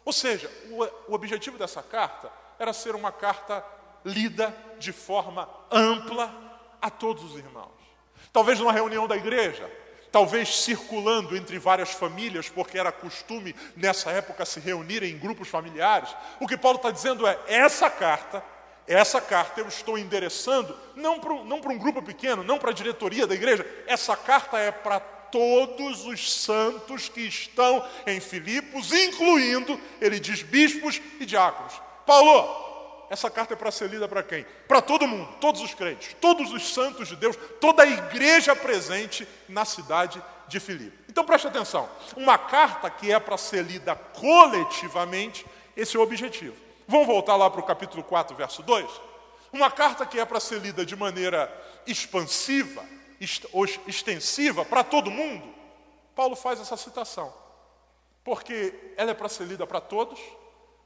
Ou 0.05 0.13
seja, 0.13 0.50
o, 0.69 1.12
o 1.12 1.13
objetivo 1.13 1.57
dessa 1.57 1.83
carta 1.83 2.31
era 2.57 2.71
ser 2.71 2.95
uma 2.95 3.12
carta 3.12 3.63
lida 4.05 4.55
de 4.79 4.93
forma 4.93 5.50
ampla 5.69 6.33
a 6.81 6.89
todos 6.89 7.24
os 7.24 7.38
irmãos. 7.38 7.72
Talvez 8.31 8.60
numa 8.60 8.72
reunião 8.72 9.07
da 9.07 9.15
igreja, 9.15 9.69
talvez 10.12 10.62
circulando 10.63 11.36
entre 11.36 11.60
várias 11.60 11.91
famílias, 11.91 12.50
porque 12.50 12.77
era 12.77 12.91
costume 12.91 13.55
nessa 13.75 14.12
época 14.12 14.46
se 14.46 14.60
reunirem 14.60 15.12
em 15.12 15.17
grupos 15.17 15.48
familiares. 15.48 16.10
O 16.39 16.48
que 16.48 16.57
Paulo 16.57 16.77
está 16.77 16.91
dizendo 16.91 17.25
é: 17.27 17.38
essa 17.48 17.89
carta, 17.89 18.43
essa 18.88 19.19
carta 19.19 19.62
eu 19.62 19.67
estou 19.67 19.98
endereçando 19.98 20.77
não 20.96 21.19
para, 21.19 21.34
não 21.43 21.57
um 21.57 21.77
grupo 21.77 22.01
pequeno, 22.01 22.43
não 22.43 22.57
para 22.57 22.72
a 22.72 22.74
diretoria 22.74 23.27
da 23.27 23.36
igreja, 23.36 23.65
essa 23.86 24.15
carta 24.15 24.57
é 24.57 24.72
para 24.72 25.00
todos 25.00 26.05
os 26.05 26.34
santos 26.34 27.10
que 27.10 27.22
estão 27.22 27.86
em 28.05 28.19
Filipos, 28.19 28.93
incluindo, 28.93 29.79
ele 30.00 30.19
diz, 30.19 30.41
bispos 30.41 31.01
e 31.19 31.25
diáconos. 31.25 31.74
Paulo, 32.05 32.66
essa 33.09 33.29
carta 33.29 33.53
é 33.53 33.57
para 33.57 33.71
ser 33.71 33.89
lida 33.89 34.07
para 34.07 34.21
quem? 34.21 34.45
Para 34.67 34.81
todo 34.81 35.07
mundo, 35.07 35.29
todos 35.39 35.61
os 35.61 35.73
crentes, 35.73 36.15
todos 36.19 36.51
os 36.51 36.73
santos 36.73 37.07
de 37.07 37.15
Deus, 37.15 37.37
toda 37.61 37.83
a 37.83 37.87
igreja 37.87 38.55
presente 38.55 39.27
na 39.47 39.63
cidade 39.63 40.21
de 40.47 40.59
Filipe. 40.59 40.97
Então 41.09 41.23
preste 41.23 41.47
atenção: 41.47 41.89
uma 42.15 42.37
carta 42.37 42.89
que 42.89 43.11
é 43.11 43.19
para 43.19 43.37
ser 43.37 43.63
lida 43.63 43.95
coletivamente, 43.95 45.45
esse 45.75 45.95
é 45.95 45.99
o 45.99 46.03
objetivo. 46.03 46.55
Vamos 46.87 47.07
voltar 47.07 47.35
lá 47.35 47.49
para 47.49 47.61
o 47.61 47.65
capítulo 47.65 48.03
4, 48.03 48.35
verso 48.35 48.61
2? 48.63 48.89
Uma 49.51 49.71
carta 49.71 50.05
que 50.05 50.19
é 50.19 50.25
para 50.25 50.39
ser 50.39 50.59
lida 50.59 50.85
de 50.85 50.95
maneira 50.95 51.51
expansiva, 51.85 52.83
extensiva, 53.87 54.65
para 54.65 54.83
todo 54.83 55.09
mundo. 55.09 55.53
Paulo 56.15 56.35
faz 56.35 56.59
essa 56.59 56.75
citação, 56.75 57.33
porque 58.23 58.73
ela 58.97 59.11
é 59.11 59.13
para 59.13 59.29
ser 59.29 59.45
lida 59.45 59.65
para 59.65 59.79
todos, 59.79 60.19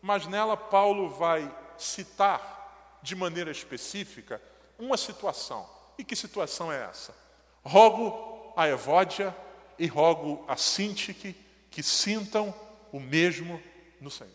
mas 0.01 0.27
nela 0.27 0.55
Paulo 0.57 1.09
vai 1.09 1.49
citar 1.81 2.99
de 3.01 3.15
maneira 3.15 3.51
específica 3.51 4.41
uma 4.77 4.97
situação. 4.97 5.67
E 5.97 6.03
que 6.03 6.15
situação 6.15 6.71
é 6.71 6.83
essa? 6.83 7.15
Rogo 7.63 8.53
a 8.55 8.67
Evódia 8.67 9.35
e 9.77 9.87
rogo 9.87 10.43
a 10.47 10.55
Sintique 10.55 11.35
que 11.69 11.81
sintam 11.81 12.53
o 12.91 12.99
mesmo 12.99 13.61
no 13.99 14.11
Senhor. 14.11 14.33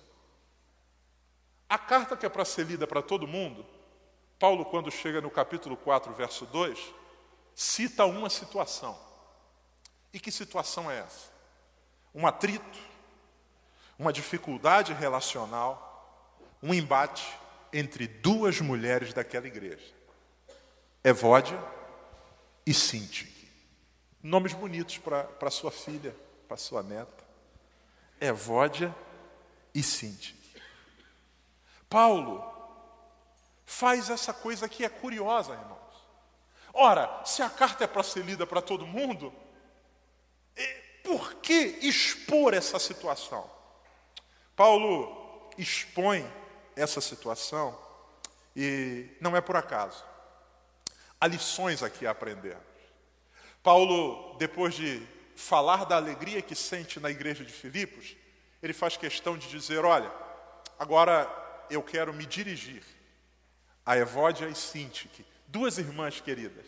A 1.69 1.79
carta 1.79 2.17
que 2.17 2.25
é 2.25 2.29
para 2.29 2.45
ser 2.45 2.67
lida 2.67 2.87
para 2.87 3.03
todo 3.03 3.27
mundo, 3.27 3.67
Paulo, 4.39 4.65
quando 4.65 4.91
chega 4.91 5.21
no 5.21 5.31
capítulo 5.31 5.77
4, 5.77 6.13
verso 6.15 6.47
2, 6.47 6.79
cita 7.55 8.05
uma 8.05 8.31
situação. 8.31 8.99
E 10.13 10.21
que 10.21 10.31
situação 10.31 10.91
é 10.91 10.99
essa? 11.01 11.31
Um 12.15 12.27
atrito, 12.27 12.79
uma 13.99 14.13
dificuldade 14.13 14.93
relacional, 14.93 15.86
um 16.63 16.73
embate 16.73 17.27
entre 17.73 18.07
duas 18.07 18.61
mulheres 18.61 19.13
daquela 19.13 19.47
igreja, 19.47 19.95
Evódia 21.05 21.63
e 22.65 22.75
Sintique. 22.75 23.49
Nomes 24.23 24.53
bonitos 24.53 24.99
para 24.99 25.51
sua 25.51 25.71
filha, 25.71 26.15
para 26.49 26.57
sua 26.57 26.83
neta. 26.83 27.25
Evódia 28.21 28.95
e 29.75 29.83
Sintique. 29.83 30.61
Paulo 31.89 32.45
faz 33.65 34.11
essa 34.11 34.33
coisa 34.33 34.69
que 34.69 34.85
é 34.85 34.89
curiosa, 34.89 35.53
irmãos. 35.53 35.77
Ora, 36.73 37.25
se 37.25 37.43
a 37.43 37.49
carta 37.49 37.85
é 37.85 37.87
para 37.87 38.03
ser 38.03 38.25
lida 38.25 38.47
para 38.47 38.61
todo 38.61 38.87
mundo, 38.87 39.33
por 41.05 41.35
que 41.35 41.79
expor 41.83 42.53
essa 42.53 42.79
situação? 42.79 43.49
Paulo 44.57 45.51
expõe 45.57 46.27
essa 46.77 47.01
situação 47.01 47.77
e 48.55 49.09
não 49.21 49.35
é 49.35 49.41
por 49.41 49.57
acaso. 49.57 50.05
Há 51.21 51.27
lições 51.27 51.83
aqui 51.83 52.07
a 52.07 52.11
aprender. 52.11 52.57
Paulo, 53.63 54.37
depois 54.39 54.75
de 54.75 55.03
falar 55.35 55.85
da 55.85 55.97
alegria 55.97 56.41
que 56.41 56.55
sente 56.55 57.01
na 57.01 57.11
igreja 57.11 57.45
de 57.45 57.53
Filipos, 57.53 58.15
ele 58.63 58.73
faz 58.73 58.97
questão 58.97 59.37
de 59.37 59.49
dizer: 59.49 59.85
olha, 59.85 60.13
agora 60.79 61.29
eu 61.71 61.83
quero 61.83 62.13
me 62.13 62.27
dirigir 62.27 62.83
a 63.85 63.97
Evódia 63.97 64.47
e 64.47 64.55
Sintique, 64.55 65.25
duas 65.49 65.79
irmãs 65.79 66.21
queridas, 66.21 66.67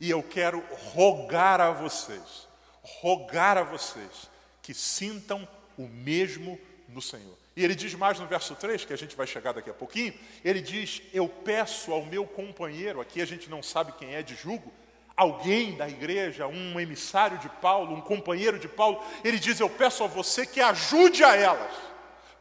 e 0.00 0.10
eu 0.10 0.22
quero 0.22 0.60
rogar 0.92 1.60
a 1.60 1.70
vocês, 1.70 2.48
rogar 2.82 3.56
a 3.56 3.62
vocês 3.62 4.30
que 4.62 4.74
sintam 4.74 5.46
o 5.76 5.86
mesmo 5.86 6.58
no 6.88 7.02
Senhor. 7.02 7.36
E 7.56 7.64
ele 7.64 7.74
diz 7.74 7.94
mais 7.94 8.20
no 8.20 8.26
verso 8.26 8.54
3, 8.54 8.84
que 8.84 8.92
a 8.92 8.98
gente 8.98 9.16
vai 9.16 9.26
chegar 9.26 9.52
daqui 9.52 9.70
a 9.70 9.74
pouquinho, 9.74 10.12
ele 10.44 10.60
diz: 10.60 11.00
Eu 11.12 11.26
peço 11.26 11.90
ao 11.90 12.04
meu 12.04 12.26
companheiro, 12.26 13.00
aqui 13.00 13.22
a 13.22 13.24
gente 13.24 13.48
não 13.48 13.62
sabe 13.62 13.92
quem 13.92 14.14
é 14.14 14.22
de 14.22 14.34
julgo, 14.34 14.70
alguém 15.16 15.74
da 15.74 15.88
igreja, 15.88 16.46
um 16.46 16.78
emissário 16.78 17.38
de 17.38 17.48
Paulo, 17.48 17.94
um 17.94 18.02
companheiro 18.02 18.58
de 18.58 18.68
Paulo, 18.68 19.02
ele 19.24 19.38
diz: 19.38 19.58
Eu 19.58 19.70
peço 19.70 20.04
a 20.04 20.06
você 20.06 20.44
que 20.44 20.60
ajude 20.60 21.24
a 21.24 21.34
elas. 21.34 21.72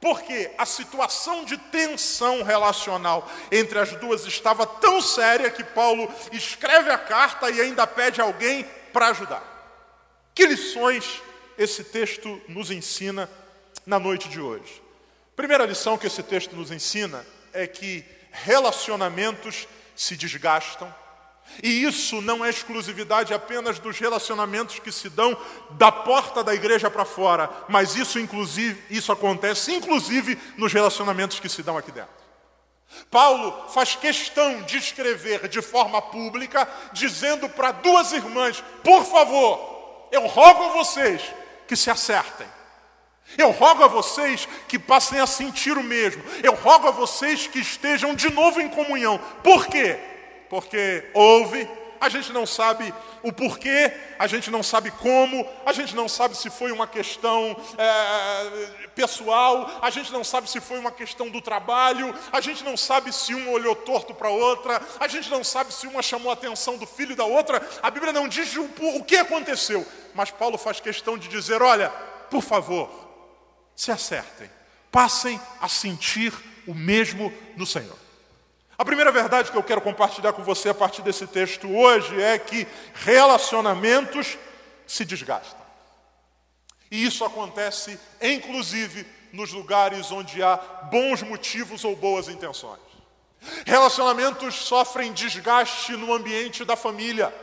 Porque 0.01 0.51
a 0.57 0.65
situação 0.65 1.45
de 1.45 1.57
tensão 1.57 2.43
relacional 2.43 3.27
entre 3.50 3.79
as 3.79 3.93
duas 3.93 4.25
estava 4.25 4.67
tão 4.67 5.01
séria 5.01 5.50
que 5.50 5.63
Paulo 5.63 6.13
escreve 6.34 6.91
a 6.91 6.98
carta 6.98 7.50
e 7.50 7.62
ainda 7.62 7.88
pede 7.88 8.19
alguém 8.19 8.65
para 8.91 9.07
ajudar. 9.07 9.41
Que 10.36 10.45
lições 10.45 11.22
esse 11.57 11.86
texto 11.86 12.39
nos 12.50 12.69
ensina 12.69 13.29
na 13.86 13.98
noite 13.98 14.27
de 14.27 14.39
hoje? 14.39 14.85
Primeira 15.36 15.65
lição 15.65 15.98
que 15.98 16.08
esse 16.08 16.24
texto 16.24 16.56
nos 16.56 16.72
ensina 16.72 17.25
é 17.51 17.68
que 17.68 18.06
relacionamentos 18.32 19.68
se 19.96 20.15
desgastam, 20.15 20.94
e 21.62 21.84
isso 21.84 22.22
não 22.22 22.44
é 22.44 22.50
exclusividade 22.50 23.34
apenas 23.34 23.80
dos 23.80 24.00
relacionamentos 24.00 24.80
que 24.80 24.92
se 24.92 25.10
dão 25.10 25.38
da 25.72 25.92
porta 25.92 26.44
da 26.44 26.54
igreja 26.54 26.89
para 26.89 27.06
fora, 27.06 27.50
mas 27.70 27.96
isso 27.96 28.20
inclusive 28.20 28.82
isso 28.89 29.12
acontece 29.12 29.74
inclusive 29.74 30.38
nos 30.58 30.74
relacionamentos 30.74 31.39
que 31.39 31.48
se 31.48 31.62
dão 31.62 31.77
aqui 31.77 31.92
dentro. 31.92 32.25
Paulo 33.10 33.70
faz 33.70 33.96
questão 33.96 34.63
de 34.63 34.77
escrever 34.77 35.48
de 35.48 35.62
forma 35.62 36.01
pública, 36.01 36.68
dizendo 36.94 37.50
para 37.50 37.72
duas 37.72 38.12
irmãs: 38.12 38.63
por 38.84 39.04
favor, 39.06 40.08
eu 40.12 40.25
rogo 40.27 40.63
a 40.63 40.70
vocês 40.70 41.22
que 41.68 41.75
se 41.75 41.89
acertem. 41.89 42.48
Eu 43.38 43.51
rogo 43.51 43.84
a 43.84 43.88
vocês 43.88 44.48
que 44.67 44.79
passem 44.79 45.20
a 45.20 45.27
sentir 45.27 45.77
o 45.77 45.84
mesmo. 45.84 46.24
Eu 46.44 46.53
rogo 46.53 46.88
a 46.88 46.91
vocês 46.91 47.48
que 47.48 47.60
estejam 47.60 48.15
de 48.15 48.29
novo 48.29 48.62
em 48.62 48.70
comunhão. 48.70 49.20
Por 49.44 49.67
quê? 49.67 49.98
Porque 50.50 51.03
houve, 51.13 51.67
a 52.00 52.08
gente 52.08 52.32
não 52.32 52.46
sabe 52.46 52.94
o 53.24 53.34
porquê, 53.34 53.91
a 54.20 54.27
gente 54.27 54.51
não 54.51 54.62
sabe 54.62 54.91
como, 54.91 55.46
a 55.65 55.74
gente 55.74 55.96
não 55.96 56.08
sabe 56.08 56.38
se 56.38 56.50
foi 56.50 56.72
uma 56.72 56.86
questão 56.86 57.58
é, 57.77 58.88
pessoal, 58.96 59.79
a 59.82 59.89
gente 59.89 60.13
não 60.13 60.24
sabe 60.24 60.50
se 60.50 60.62
foi 60.62 60.77
uma 60.77 60.91
questão 60.91 61.29
do 61.29 61.41
trabalho, 61.41 62.13
a 62.32 62.39
gente 62.39 62.63
não 62.63 62.77
sabe 62.77 63.12
se 63.12 63.34
um 63.34 63.51
olhou 63.51 63.75
torto 63.75 64.13
para 64.13 64.29
outra, 64.29 64.79
a 65.00 65.08
gente 65.08 65.29
não 65.29 65.44
sabe 65.44 65.74
se 65.74 65.88
uma 65.88 66.03
chamou 66.03 66.29
a 66.29 66.34
atenção 66.34 66.77
do 66.77 66.86
filho 66.86 67.15
da 67.15 67.25
outra. 67.25 67.67
A 67.82 67.89
Bíblia 67.89 68.13
não 68.13 68.27
diz 68.27 68.55
o, 68.55 68.70
o 68.79 69.03
que 69.03 69.17
aconteceu, 69.17 69.86
mas 70.13 70.29
Paulo 70.29 70.58
faz 70.58 70.79
questão 70.79 71.17
de 71.17 71.27
dizer: 71.27 71.62
olha, 71.62 71.89
por 72.29 72.44
favor 72.44 73.04
se 73.75 73.91
acertem, 73.91 74.50
passem 74.91 75.39
a 75.60 75.67
sentir 75.67 76.34
o 76.67 76.74
mesmo 76.74 77.34
no 77.55 77.65
Senhor. 77.65 77.98
A 78.77 78.84
primeira 78.84 79.12
verdade 79.12 79.51
que 79.51 79.58
eu 79.58 79.63
quero 79.63 79.82
compartilhar 79.82 80.34
com 80.34 80.44
você 80.44 80.70
a 80.70 80.74
partir 80.74 81.01
desse 81.01 81.25
texto 81.27 81.74
hoje 81.74 82.22
é 82.22 82.38
que 82.38 82.67
relacionamentos 82.94 84.38
se 84.86 85.05
desgastam. 85.05 85.65
E 86.91 87.05
isso 87.05 87.24
acontece, 87.24 88.00
inclusive, 88.22 89.05
nos 89.32 89.51
lugares 89.51 90.12
onde 90.12 90.44
há 90.44 90.58
bons 90.91 91.22
motivos 91.22 91.84
ou 91.84 91.96
boas 91.96 92.27
intenções. 92.27 92.79
Relacionamentos 93.65 94.55
sofrem 94.55 95.13
desgaste 95.13 95.94
no 95.94 96.13
ambiente 96.13 96.65
da 96.65 96.75
família, 96.75 97.34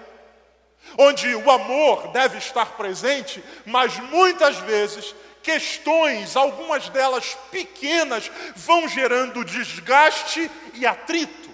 onde 0.99 1.35
o 1.35 1.51
amor 1.51 2.09
deve 2.09 2.39
estar 2.39 2.73
presente, 2.73 3.43
mas 3.65 3.97
muitas 3.99 4.57
vezes 4.59 5.15
questões, 5.43 6.37
algumas 6.37 6.89
delas 6.89 7.37
pequenas, 7.51 8.31
vão 8.55 8.89
gerando 8.89 9.45
desgaste 9.45 10.51
e 10.75 10.87
atrito. 10.87 11.51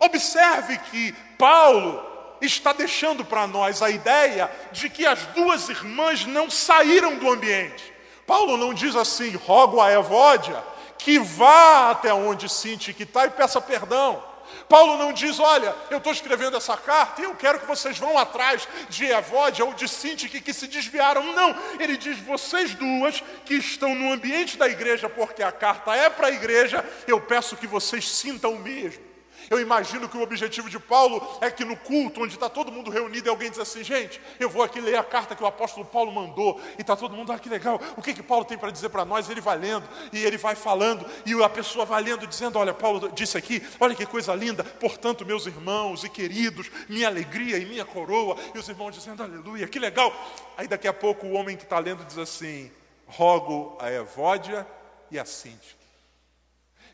Observe 0.00 0.78
que 0.90 1.12
Paulo 1.38 2.08
está 2.40 2.72
deixando 2.72 3.24
para 3.24 3.46
nós 3.46 3.82
a 3.82 3.90
ideia 3.90 4.50
de 4.72 4.88
que 4.88 5.06
as 5.06 5.26
duas 5.26 5.68
irmãs 5.68 6.24
não 6.24 6.48
saíram 6.48 7.16
do 7.16 7.30
ambiente. 7.30 7.92
Paulo 8.26 8.56
não 8.56 8.72
diz 8.72 8.94
assim, 8.94 9.34
rogo 9.36 9.80
a 9.80 9.92
Evódia 9.92 10.62
que 10.96 11.18
vá 11.18 11.90
até 11.90 12.12
onde 12.12 12.48
Sinti 12.48 12.92
que 12.92 13.04
está 13.04 13.26
e 13.26 13.30
peça 13.30 13.60
perdão. 13.60 14.22
Paulo 14.70 14.96
não 14.96 15.12
diz, 15.12 15.40
olha, 15.40 15.74
eu 15.90 15.98
estou 15.98 16.12
escrevendo 16.12 16.56
essa 16.56 16.76
carta 16.76 17.20
e 17.20 17.24
eu 17.24 17.34
quero 17.34 17.58
que 17.58 17.66
vocês 17.66 17.98
vão 17.98 18.16
atrás 18.16 18.68
de 18.88 19.04
Evódia 19.04 19.64
ou 19.64 19.74
de 19.74 19.88
Sinti 19.88 20.28
que, 20.28 20.40
que 20.40 20.52
se 20.52 20.68
desviaram. 20.68 21.32
Não, 21.32 21.56
ele 21.80 21.96
diz, 21.96 22.20
vocês 22.20 22.72
duas 22.76 23.20
que 23.44 23.54
estão 23.54 23.96
no 23.96 24.12
ambiente 24.12 24.56
da 24.56 24.68
igreja, 24.68 25.08
porque 25.08 25.42
a 25.42 25.50
carta 25.50 25.92
é 25.96 26.08
para 26.08 26.28
a 26.28 26.30
igreja, 26.30 26.84
eu 27.08 27.20
peço 27.20 27.56
que 27.56 27.66
vocês 27.66 28.08
sintam 28.08 28.52
o 28.52 28.60
mesmo. 28.60 29.09
Eu 29.50 29.58
imagino 29.58 30.08
que 30.08 30.16
o 30.16 30.22
objetivo 30.22 30.70
de 30.70 30.78
Paulo 30.78 31.20
é 31.40 31.50
que 31.50 31.64
no 31.64 31.76
culto, 31.76 32.22
onde 32.22 32.34
está 32.34 32.48
todo 32.48 32.70
mundo 32.70 32.88
reunido, 32.88 33.28
alguém 33.28 33.50
diz 33.50 33.58
assim: 33.58 33.82
gente, 33.82 34.20
eu 34.38 34.48
vou 34.48 34.62
aqui 34.62 34.80
ler 34.80 34.94
a 34.94 35.02
carta 35.02 35.34
que 35.34 35.42
o 35.42 35.46
apóstolo 35.46 35.84
Paulo 35.84 36.12
mandou, 36.12 36.60
e 36.78 36.82
está 36.82 36.94
todo 36.94 37.16
mundo, 37.16 37.32
ah, 37.32 37.38
que 37.38 37.48
legal, 37.48 37.80
o 37.96 38.00
que, 38.00 38.14
que 38.14 38.22
Paulo 38.22 38.44
tem 38.44 38.56
para 38.56 38.70
dizer 38.70 38.90
para 38.90 39.04
nós? 39.04 39.28
Ele 39.28 39.40
vai 39.40 39.58
lendo, 39.58 39.88
e 40.12 40.24
ele 40.24 40.36
vai 40.36 40.54
falando, 40.54 41.04
e 41.26 41.34
a 41.42 41.48
pessoa 41.48 41.84
vai 41.84 42.00
lendo, 42.00 42.28
dizendo: 42.28 42.60
olha, 42.60 42.72
Paulo 42.72 43.10
disse 43.10 43.36
aqui, 43.36 43.60
olha 43.80 43.92
que 43.92 44.06
coisa 44.06 44.32
linda, 44.36 44.62
portanto, 44.62 45.26
meus 45.26 45.46
irmãos 45.46 46.04
e 46.04 46.08
queridos, 46.08 46.70
minha 46.88 47.08
alegria 47.08 47.58
e 47.58 47.66
minha 47.66 47.84
coroa, 47.84 48.36
e 48.54 48.58
os 48.58 48.68
irmãos 48.68 48.94
dizendo: 48.94 49.20
aleluia, 49.20 49.66
que 49.66 49.80
legal. 49.80 50.14
Aí 50.56 50.68
daqui 50.68 50.86
a 50.86 50.92
pouco 50.92 51.26
o 51.26 51.32
homem 51.32 51.56
que 51.56 51.64
está 51.64 51.80
lendo 51.80 52.04
diz 52.04 52.18
assim: 52.18 52.70
rogo 53.08 53.76
a 53.80 53.90
Evódia 53.90 54.64
e 55.10 55.18
a 55.18 55.24
Cíntia. 55.24 55.76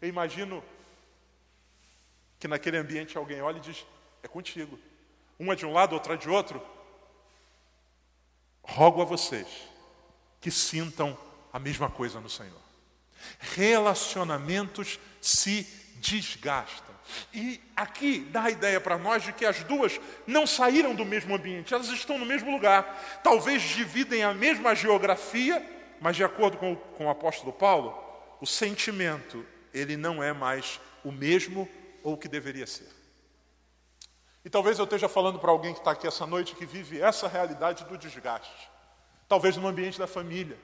Eu 0.00 0.08
imagino 0.08 0.64
que 2.46 2.48
naquele 2.48 2.76
ambiente 2.76 3.18
alguém 3.18 3.42
olha 3.42 3.58
e 3.58 3.60
diz: 3.60 3.84
é 4.22 4.28
contigo. 4.28 4.78
Uma 5.38 5.56
de 5.56 5.66
um 5.66 5.72
lado, 5.72 5.94
outra 5.94 6.16
de 6.16 6.30
outro. 6.30 6.62
Rogo 8.62 9.02
a 9.02 9.04
vocês 9.04 9.46
que 10.40 10.50
sintam 10.50 11.18
a 11.52 11.58
mesma 11.58 11.90
coisa 11.90 12.20
no 12.20 12.30
Senhor. 12.30 12.60
Relacionamentos 13.40 14.98
se 15.20 15.66
desgastam. 15.96 16.94
E 17.32 17.60
aqui 17.74 18.20
dá 18.30 18.44
a 18.44 18.50
ideia 18.50 18.80
para 18.80 18.98
nós 18.98 19.22
de 19.22 19.32
que 19.32 19.44
as 19.44 19.62
duas 19.64 20.00
não 20.26 20.46
saíram 20.46 20.94
do 20.94 21.04
mesmo 21.04 21.34
ambiente, 21.34 21.74
elas 21.74 21.88
estão 21.88 22.18
no 22.18 22.26
mesmo 22.26 22.50
lugar. 22.50 23.20
Talvez 23.22 23.62
dividem 23.62 24.22
a 24.22 24.34
mesma 24.34 24.74
geografia, 24.74 25.64
mas 26.00 26.16
de 26.16 26.24
acordo 26.24 26.58
com 26.58 26.72
o, 26.72 26.76
com 26.76 27.06
o 27.06 27.10
apóstolo 27.10 27.52
Paulo, 27.52 27.96
o 28.40 28.46
sentimento, 28.46 29.44
ele 29.72 29.96
não 29.96 30.22
é 30.22 30.32
mais 30.32 30.80
o 31.04 31.12
mesmo 31.12 31.68
ou 32.06 32.12
o 32.12 32.16
que 32.16 32.28
deveria 32.28 32.68
ser. 32.68 32.88
E 34.44 34.48
talvez 34.48 34.78
eu 34.78 34.84
esteja 34.84 35.08
falando 35.08 35.40
para 35.40 35.50
alguém 35.50 35.72
que 35.72 35.80
está 35.80 35.90
aqui 35.90 36.06
essa 36.06 36.24
noite 36.24 36.54
que 36.54 36.64
vive 36.64 37.02
essa 37.02 37.26
realidade 37.26 37.82
do 37.82 37.98
desgaste. 37.98 38.70
Talvez 39.28 39.56
no 39.56 39.66
ambiente 39.66 39.98
da 39.98 40.06
família. 40.06 40.56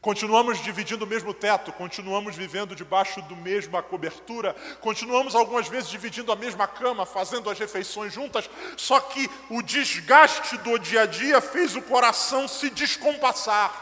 Continuamos 0.00 0.60
dividindo 0.60 1.04
o 1.04 1.06
mesmo 1.06 1.32
teto, 1.32 1.72
continuamos 1.72 2.34
vivendo 2.34 2.74
debaixo 2.74 3.22
do 3.22 3.36
mesma 3.36 3.84
cobertura, 3.84 4.52
continuamos 4.80 5.36
algumas 5.36 5.68
vezes 5.68 5.88
dividindo 5.88 6.32
a 6.32 6.36
mesma 6.36 6.66
cama, 6.66 7.06
fazendo 7.06 7.48
as 7.48 7.58
refeições 7.58 8.12
juntas, 8.12 8.50
só 8.76 8.98
que 8.98 9.30
o 9.50 9.62
desgaste 9.62 10.58
do 10.58 10.76
dia 10.76 11.02
a 11.02 11.06
dia 11.06 11.40
fez 11.40 11.76
o 11.76 11.82
coração 11.82 12.48
se 12.48 12.68
descompassar. 12.68 13.72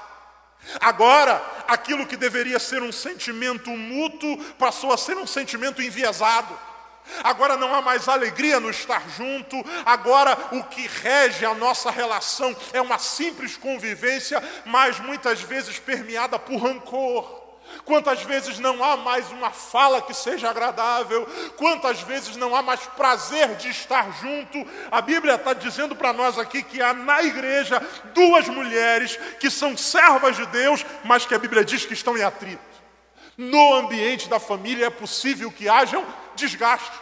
Agora, 0.79 1.43
aquilo 1.67 2.07
que 2.07 2.19
deveria 2.19 2.59
ser 2.59 2.83
um 2.83 2.93
sentimento 2.93 3.71
mútuo 3.71 4.45
passou 4.55 4.93
a 4.93 4.99
ser 4.99 5.17
um 5.17 5.27
sentimento 5.27 5.81
enviesado. 5.81 6.72
Agora 7.23 7.57
não 7.57 7.75
há 7.75 7.83
mais 7.83 8.09
alegria 8.09 8.61
no 8.61 8.71
estar 8.71 9.03
junto, 9.11 9.57
agora 9.85 10.37
o 10.53 10.63
que 10.65 10.87
rege 10.87 11.45
a 11.45 11.55
nossa 11.55 11.91
relação 11.91 12.57
é 12.73 12.81
uma 12.81 12.99
simples 12.99 13.57
convivência, 13.57 14.43
mas 14.65 14.99
muitas 14.99 15.41
vezes 15.41 15.79
permeada 15.79 16.39
por 16.39 16.57
rancor. 16.63 17.43
Quantas 17.85 18.23
vezes 18.23 18.59
não 18.59 18.83
há 18.85 18.97
mais 18.97 19.31
uma 19.31 19.51
fala 19.51 20.03
que 20.03 20.15
seja 20.15 20.51
agradável, 20.51 21.27
quantas 21.57 22.01
vezes 22.03 22.37
não 22.37 22.55
há 22.55 22.63
mais 22.63 22.81
prazer 22.81 23.57
de 23.57 23.69
estar 23.71 24.13
junto. 24.21 24.65
A 24.91 25.01
Bíblia 25.01 25.35
está 25.35 25.53
dizendo 25.53 25.97
para 25.97 26.13
nós 26.13 26.39
aqui 26.39 26.63
que 26.63 26.81
há 26.81 26.93
na 26.93 27.23
igreja 27.23 27.81
duas 28.15 28.49
mulheres 28.49 29.17
que 29.41 29.51
são 29.51 29.77
servas 29.77 30.37
de 30.37 30.47
Deus, 30.47 30.85
mas 31.05 31.27
que 31.27 31.35
a 31.35 31.39
Bíblia 31.39 31.65
diz 31.65 31.85
que 31.85 31.95
estão 31.95 32.17
em 32.17 32.23
atrito. 32.23 32.61
No 33.37 33.75
ambiente 33.75 34.29
da 34.29 34.39
família 34.39 34.87
é 34.87 34.91
possível 34.91 35.51
que 35.51 35.69
hajam 35.69 36.05
desgastes. 36.37 37.02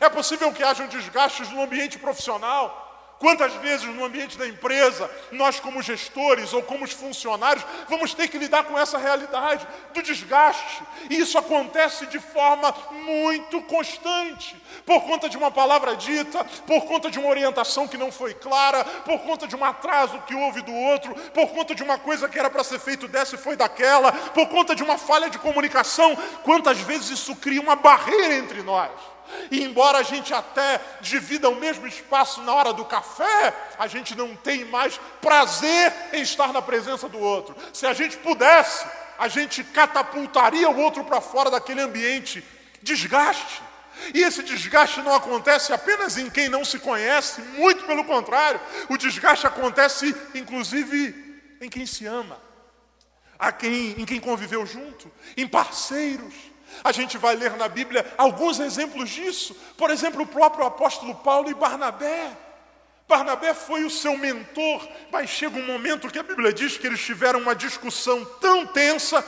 É 0.00 0.08
possível 0.08 0.52
que 0.52 0.62
hajam 0.62 0.86
desgastes 0.86 1.50
no 1.50 1.62
ambiente 1.62 1.98
profissional. 1.98 2.82
Quantas 3.22 3.54
vezes 3.54 3.86
no 3.86 4.04
ambiente 4.04 4.36
da 4.36 4.48
empresa, 4.48 5.08
nós, 5.30 5.60
como 5.60 5.80
gestores 5.80 6.52
ou 6.52 6.60
como 6.60 6.88
funcionários, 6.88 7.64
vamos 7.88 8.12
ter 8.12 8.26
que 8.26 8.36
lidar 8.36 8.64
com 8.64 8.76
essa 8.76 8.98
realidade 8.98 9.64
do 9.94 10.02
desgaste. 10.02 10.82
E 11.08 11.20
isso 11.20 11.38
acontece 11.38 12.04
de 12.06 12.18
forma 12.18 12.74
muito 12.90 13.62
constante, 13.62 14.60
por 14.84 15.02
conta 15.02 15.28
de 15.28 15.36
uma 15.36 15.52
palavra 15.52 15.94
dita, 15.94 16.44
por 16.66 16.84
conta 16.86 17.12
de 17.12 17.20
uma 17.20 17.28
orientação 17.28 17.86
que 17.86 17.96
não 17.96 18.10
foi 18.10 18.34
clara, 18.34 18.84
por 18.84 19.20
conta 19.20 19.46
de 19.46 19.54
um 19.54 19.64
atraso 19.64 20.20
que 20.26 20.34
houve 20.34 20.60
do 20.60 20.74
outro, 20.74 21.14
por 21.30 21.46
conta 21.50 21.76
de 21.76 21.82
uma 21.84 21.98
coisa 21.98 22.28
que 22.28 22.40
era 22.40 22.50
para 22.50 22.64
ser 22.64 22.80
feito 22.80 23.06
dessa 23.06 23.36
e 23.36 23.38
foi 23.38 23.54
daquela, 23.54 24.10
por 24.10 24.48
conta 24.48 24.74
de 24.74 24.82
uma 24.82 24.98
falha 24.98 25.30
de 25.30 25.38
comunicação. 25.38 26.16
Quantas 26.42 26.78
vezes 26.78 27.10
isso 27.10 27.36
cria 27.36 27.60
uma 27.60 27.76
barreira 27.76 28.34
entre 28.34 28.64
nós? 28.64 28.90
E 29.50 29.62
embora 29.62 29.98
a 29.98 30.02
gente 30.02 30.32
até 30.32 30.80
divida 31.00 31.48
o 31.48 31.56
mesmo 31.56 31.86
espaço 31.86 32.42
na 32.42 32.54
hora 32.54 32.72
do 32.72 32.84
café, 32.84 33.54
a 33.78 33.86
gente 33.86 34.14
não 34.14 34.34
tem 34.36 34.64
mais 34.64 35.00
prazer 35.20 35.92
em 36.12 36.22
estar 36.22 36.52
na 36.52 36.62
presença 36.62 37.08
do 37.08 37.18
outro. 37.18 37.54
Se 37.72 37.86
a 37.86 37.92
gente 37.92 38.16
pudesse, 38.18 38.86
a 39.18 39.28
gente 39.28 39.62
catapultaria 39.64 40.68
o 40.68 40.78
outro 40.78 41.04
para 41.04 41.20
fora 41.20 41.50
daquele 41.50 41.80
ambiente. 41.80 42.44
Desgaste. 42.82 43.62
E 44.14 44.22
esse 44.22 44.42
desgaste 44.42 45.00
não 45.02 45.14
acontece 45.14 45.72
apenas 45.72 46.16
em 46.16 46.28
quem 46.28 46.48
não 46.48 46.64
se 46.64 46.78
conhece, 46.78 47.40
muito 47.40 47.84
pelo 47.84 48.04
contrário, 48.04 48.60
o 48.88 48.96
desgaste 48.96 49.46
acontece 49.46 50.14
inclusive 50.34 51.22
em 51.60 51.68
quem 51.68 51.86
se 51.86 52.06
ama, 52.06 52.40
a 53.38 53.52
quem, 53.52 53.90
em 54.00 54.04
quem 54.04 54.18
conviveu 54.18 54.66
junto, 54.66 55.10
em 55.36 55.46
parceiros. 55.46 56.34
A 56.84 56.92
gente 56.92 57.18
vai 57.18 57.34
ler 57.36 57.56
na 57.56 57.68
Bíblia 57.68 58.04
alguns 58.16 58.58
exemplos 58.60 59.10
disso. 59.10 59.54
Por 59.76 59.90
exemplo, 59.90 60.22
o 60.22 60.26
próprio 60.26 60.66
apóstolo 60.66 61.14
Paulo 61.16 61.50
e 61.50 61.54
Barnabé. 61.54 62.30
Barnabé 63.08 63.52
foi 63.52 63.84
o 63.84 63.90
seu 63.90 64.16
mentor, 64.16 64.88
mas 65.10 65.28
chega 65.28 65.58
um 65.58 65.66
momento 65.66 66.08
que 66.08 66.18
a 66.18 66.22
Bíblia 66.22 66.52
diz 66.52 66.78
que 66.78 66.86
eles 66.86 67.00
tiveram 67.04 67.40
uma 67.40 67.54
discussão 67.54 68.24
tão 68.40 68.66
tensa 68.66 69.24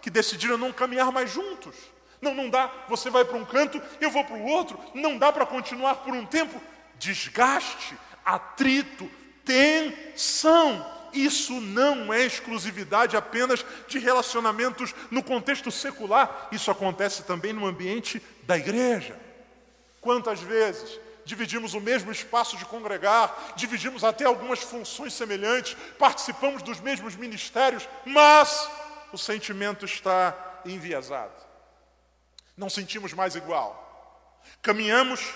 que 0.00 0.10
decidiram 0.10 0.58
não 0.58 0.72
caminhar 0.72 1.10
mais 1.10 1.30
juntos. 1.30 1.74
Não, 2.20 2.34
não 2.34 2.48
dá. 2.48 2.70
Você 2.88 3.10
vai 3.10 3.24
para 3.24 3.36
um 3.36 3.44
canto, 3.44 3.80
eu 4.00 4.10
vou 4.10 4.24
para 4.24 4.36
o 4.36 4.46
outro. 4.46 4.78
Não 4.94 5.18
dá 5.18 5.32
para 5.32 5.46
continuar 5.46 5.96
por 5.96 6.14
um 6.14 6.24
tempo. 6.24 6.60
Desgaste, 6.96 7.96
atrito, 8.24 9.10
tensão 9.44 10.84
isso 11.14 11.60
não 11.60 12.12
é 12.12 12.22
exclusividade 12.24 13.16
apenas 13.16 13.64
de 13.86 13.98
relacionamentos 13.98 14.94
no 15.10 15.22
contexto 15.22 15.70
secular, 15.70 16.48
isso 16.50 16.70
acontece 16.70 17.22
também 17.22 17.52
no 17.52 17.66
ambiente 17.66 18.20
da 18.42 18.56
igreja. 18.56 19.18
Quantas 20.00 20.40
vezes 20.40 21.00
dividimos 21.24 21.74
o 21.74 21.80
mesmo 21.80 22.12
espaço 22.12 22.56
de 22.56 22.64
congregar, 22.66 23.54
dividimos 23.56 24.04
até 24.04 24.24
algumas 24.24 24.60
funções 24.60 25.14
semelhantes, 25.14 25.76
participamos 25.98 26.62
dos 26.62 26.80
mesmos 26.80 27.16
ministérios, 27.16 27.88
mas 28.04 28.68
o 29.12 29.16
sentimento 29.16 29.84
está 29.84 30.60
enviesado. 30.66 31.32
Não 32.56 32.68
sentimos 32.68 33.12
mais 33.12 33.34
igual. 33.34 34.42
Caminhamos 34.60 35.34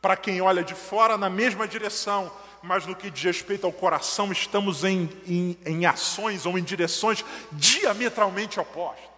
para 0.00 0.16
quem 0.16 0.40
olha 0.40 0.62
de 0.62 0.74
fora 0.74 1.16
na 1.16 1.28
mesma 1.28 1.66
direção, 1.66 2.30
mas 2.62 2.86
no 2.86 2.96
que 2.96 3.10
diz 3.10 3.22
respeito 3.22 3.66
ao 3.66 3.72
coração, 3.72 4.32
estamos 4.32 4.84
em, 4.84 5.08
em, 5.26 5.58
em 5.64 5.86
ações 5.86 6.46
ou 6.46 6.58
em 6.58 6.62
direções 6.62 7.24
diametralmente 7.52 8.58
opostas. 8.58 9.08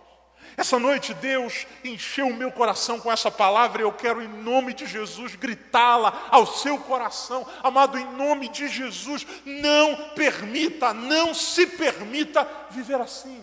Essa 0.57 0.79
noite 0.79 1.15
Deus 1.15 1.67
encheu 1.83 2.27
o 2.29 2.35
meu 2.35 2.53
coração 2.53 3.01
com 3.01 3.11
essa 3.11 3.31
palavra 3.31 3.81
e 3.81 3.85
eu 3.85 3.93
quero, 3.93 4.21
em 4.21 4.29
nome 4.29 4.75
de 4.75 4.85
Jesus, 4.85 5.35
gritá-la 5.35 6.29
ao 6.31 6.47
seu 6.47 6.77
coração. 6.77 7.47
Amado, 7.63 7.99
em 7.99 8.05
nome 8.05 8.49
de 8.49 8.69
Jesus, 8.69 9.27
não 9.47 10.11
permita, 10.11 10.93
não 10.93 11.33
se 11.35 11.67
permita 11.67 12.47
viver 12.71 13.01
assim. 13.01 13.43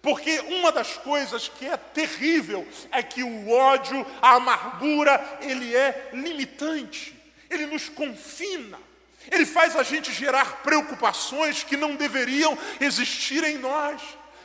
Porque 0.00 0.40
uma 0.40 0.72
das 0.72 0.96
coisas 0.96 1.48
que 1.48 1.66
é 1.66 1.76
terrível 1.76 2.66
é 2.90 3.02
que 3.02 3.22
o 3.22 3.50
ódio, 3.50 4.06
a 4.22 4.36
amargura, 4.36 5.38
ele 5.40 5.74
é 5.74 6.10
limitante, 6.12 7.14
ele 7.50 7.66
nos 7.66 7.88
confina. 7.88 8.85
Ele 9.30 9.46
faz 9.46 9.76
a 9.76 9.82
gente 9.82 10.12
gerar 10.12 10.62
preocupações 10.62 11.62
que 11.62 11.76
não 11.76 11.96
deveriam 11.96 12.56
existir 12.80 13.42
em 13.44 13.58
nós. 13.58 14.00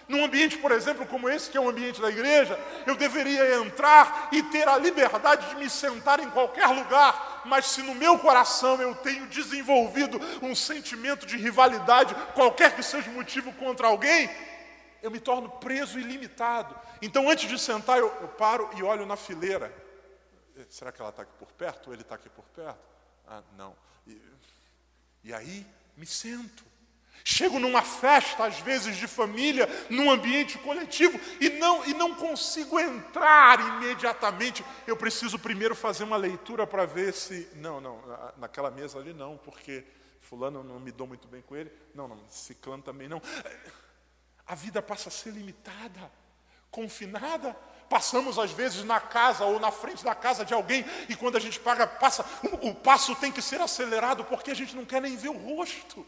Num 0.08 0.26
ambiente, 0.26 0.58
por 0.58 0.74
exemplo, 0.74 1.06
como 1.06 1.30
esse, 1.30 1.50
que 1.50 1.58
é 1.58 1.62
o 1.62 1.70
ambiente 1.70 2.02
da 2.02 2.10
igreja, 2.10 2.60
eu 2.86 2.96
deveria 2.96 3.56
entrar 3.56 4.28
e 4.32 4.44
ter 4.44 4.68
a 4.68 4.78
liberdade 4.78 5.48
de 5.50 5.56
me 5.56 5.70
sentar 5.70 6.20
em 6.20 6.30
qualquer 6.30 6.68
lugar, 6.68 7.44
mas 7.46 7.68
se 7.68 7.82
no 7.82 7.96
meu 7.96 8.20
coração 8.20 8.82
eu 8.82 8.94
tenho 8.96 9.26
desenvolvido 9.28 10.20
um 10.42 10.54
sentimento 10.54 11.26
de 11.26 11.38
rivalidade, 11.38 12.14
qualquer 12.34 12.76
que 12.76 12.84
seja 12.84 13.10
o 13.10 13.14
motivo 13.14 13.54
contra 13.54 13.88
alguém, 13.88 14.30
eu 15.02 15.10
me 15.10 15.20
torno 15.20 15.50
preso 15.50 15.98
e 15.98 16.04
limitado. 16.04 16.76
Então, 17.02 17.30
antes 17.30 17.50
de 17.50 17.58
sentar, 17.58 17.98
eu, 17.98 18.14
eu 18.22 18.28
paro 18.28 18.70
e 18.76 18.84
olho 18.84 19.06
na 19.06 19.16
fileira. 19.16 19.74
Será 20.70 20.92
que 20.92 21.02
ela 21.02 21.10
está 21.10 21.24
aqui 21.24 21.32
por 21.40 21.52
perto? 21.54 21.88
Ou 21.88 21.94
ele 21.94 22.02
está 22.02 22.16
aqui 22.16 22.30
por 22.30 22.44
perto? 22.54 22.80
Ah, 23.28 23.42
não. 23.58 23.76
E, 25.24 25.34
aí, 25.34 25.66
me 25.96 26.06
sento. 26.06 26.64
Chego 27.24 27.60
numa 27.60 27.84
festa, 27.84 28.46
às 28.46 28.60
vezes 28.60 28.98
de 28.98 29.08
família, 29.08 29.70
num 29.90 30.10
ambiente 30.10 30.58
coletivo, 30.58 31.20
e 31.40 31.50
não, 31.50 31.86
e 31.86 31.94
não 31.94 32.16
consigo 32.16 32.80
entrar 32.80 33.60
imediatamente. 33.60 34.66
Eu 34.88 34.98
preciso 34.98 35.38
primeiro 35.38 35.76
fazer 35.76 36.04
uma 36.04 36.18
leitura 36.18 36.66
para 36.66 36.86
ver 36.86 37.14
se. 37.14 37.48
Não, 37.56 37.80
não, 37.80 38.02
naquela 38.38 38.72
mesa 38.72 38.98
ali 38.98 39.14
não, 39.14 39.38
porque 39.38 39.84
Fulano 40.20 40.64
não 40.64 40.80
me 40.80 40.92
dou 40.92 41.06
muito 41.06 41.28
bem 41.28 41.42
com 41.42 41.56
ele. 41.56 41.72
Não, 41.94 42.08
não, 42.08 42.28
Ciclano 42.28 42.82
também 42.82 43.08
não. 43.08 43.22
A 44.48 44.56
vida 44.56 44.82
passa 44.82 45.10
a 45.10 45.12
ser 45.12 45.32
limitada, 45.32 46.12
confinada. 46.72 47.56
Passamos 47.92 48.40
às 48.40 48.52
vezes 48.52 48.86
na 48.86 49.02
casa 49.02 49.44
ou 49.44 49.60
na 49.60 49.70
frente 49.70 50.02
da 50.02 50.16
casa 50.16 50.46
de 50.46 50.54
alguém 50.54 50.86
e 51.10 51.16
quando 51.18 51.36
a 51.36 51.42
gente 51.42 51.60
paga, 51.60 51.86
passa, 51.86 52.26
o, 52.62 52.74
passo 52.74 53.14
tem 53.18 53.30
que 53.30 53.42
ser 53.42 53.60
acelerado 53.60 54.24
porque 54.24 54.50
a 54.50 54.54
gente 54.54 54.78
não 54.78 54.86
quer 54.86 55.02
nem 55.02 55.18
ver 55.18 55.28
o 55.28 55.38
rosto. 55.38 56.08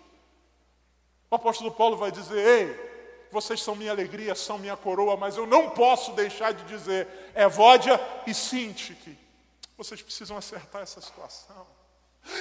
O 1.30 1.36
apóstolo 1.36 1.70
Paulo 1.74 1.98
vai 1.98 2.10
dizer: 2.10 2.38
Ei, 2.38 3.28
vocês 3.30 3.62
são 3.62 3.76
minha 3.76 3.92
alegria, 3.92 4.34
são 4.34 4.58
minha 4.58 4.78
coroa, 4.78 5.18
mas 5.18 5.36
eu 5.36 5.46
não 5.46 5.72
posso 5.72 6.14
deixar 6.14 6.54
de 6.54 6.64
dizer 6.64 7.06
Evódia 7.36 8.00
e 8.26 8.34
Sintique. 8.34 9.18
Vocês 9.76 10.02
precisam 10.02 10.38
acertar 10.38 10.84
essa 10.84 11.02
situação. 11.02 11.68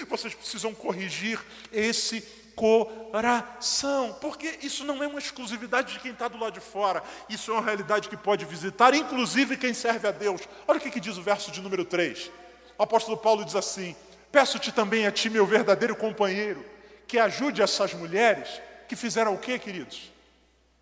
Vocês 0.08 0.32
precisam 0.34 0.72
corrigir 0.72 1.44
esse 1.72 2.20
coração, 2.54 4.16
porque 4.20 4.58
isso 4.62 4.84
não 4.84 5.02
é 5.02 5.06
uma 5.06 5.18
exclusividade 5.18 5.94
de 5.94 6.00
quem 6.00 6.12
está 6.12 6.28
do 6.28 6.38
lado 6.38 6.54
de 6.54 6.60
fora, 6.60 7.02
isso 7.28 7.50
é 7.50 7.54
uma 7.54 7.62
realidade 7.62 8.08
que 8.08 8.16
pode 8.16 8.44
visitar, 8.44 8.94
inclusive 8.94 9.56
quem 9.56 9.74
serve 9.74 10.08
a 10.08 10.10
Deus. 10.10 10.42
Olha 10.66 10.78
o 10.78 10.80
que, 10.80 10.90
que 10.90 11.00
diz 11.00 11.16
o 11.16 11.22
verso 11.22 11.50
de 11.50 11.60
número 11.60 11.84
3. 11.84 12.30
O 12.78 12.82
apóstolo 12.82 13.16
Paulo 13.16 13.44
diz 13.44 13.54
assim: 13.54 13.94
Peço-te 14.30 14.72
também 14.72 15.06
a 15.06 15.12
ti, 15.12 15.28
meu 15.28 15.46
verdadeiro 15.46 15.94
companheiro, 15.94 16.64
que 17.06 17.18
ajude 17.18 17.62
essas 17.62 17.92
mulheres 17.94 18.60
que 18.88 18.96
fizeram 18.96 19.34
o 19.34 19.38
que, 19.38 19.58
queridos? 19.58 20.12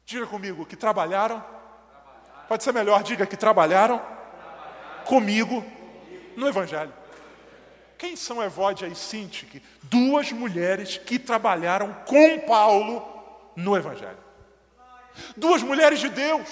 Diga 0.04 0.26
comigo, 0.26 0.66
que 0.66 0.76
trabalharam. 0.76 1.44
Pode 2.48 2.64
ser 2.64 2.72
melhor, 2.72 3.02
diga 3.02 3.26
que 3.26 3.36
trabalharam 3.36 4.00
comigo 5.04 5.64
no 6.36 6.48
Evangelho. 6.48 6.99
Quem 8.00 8.16
são 8.16 8.42
Evódia 8.42 8.86
e 8.86 8.94
Sintique? 8.94 9.62
Duas 9.82 10.32
mulheres 10.32 10.96
que 10.96 11.18
trabalharam 11.18 11.92
com 12.06 12.38
Paulo 12.40 13.06
no 13.54 13.76
Evangelho. 13.76 14.16
Duas 15.36 15.62
mulheres 15.62 16.00
de 16.00 16.08
Deus. 16.08 16.48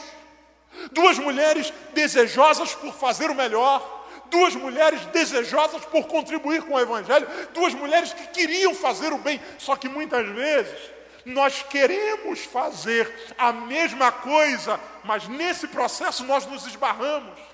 Duas 0.92 1.18
mulheres 1.18 1.72
desejosas 1.94 2.74
por 2.74 2.92
fazer 2.92 3.30
o 3.30 3.34
melhor. 3.34 3.80
Duas 4.26 4.54
mulheres 4.54 5.06
desejosas 5.06 5.86
por 5.86 6.06
contribuir 6.06 6.60
com 6.64 6.74
o 6.74 6.80
Evangelho. 6.80 7.26
Duas 7.54 7.72
mulheres 7.72 8.12
que 8.12 8.26
queriam 8.26 8.74
fazer 8.74 9.10
o 9.14 9.18
bem. 9.18 9.40
Só 9.56 9.74
que 9.74 9.88
muitas 9.88 10.28
vezes 10.28 10.78
nós 11.24 11.62
queremos 11.62 12.40
fazer 12.40 13.32
a 13.38 13.52
mesma 13.52 14.12
coisa, 14.12 14.78
mas 15.02 15.26
nesse 15.26 15.66
processo 15.66 16.24
nós 16.24 16.44
nos 16.44 16.66
esbarramos. 16.66 17.47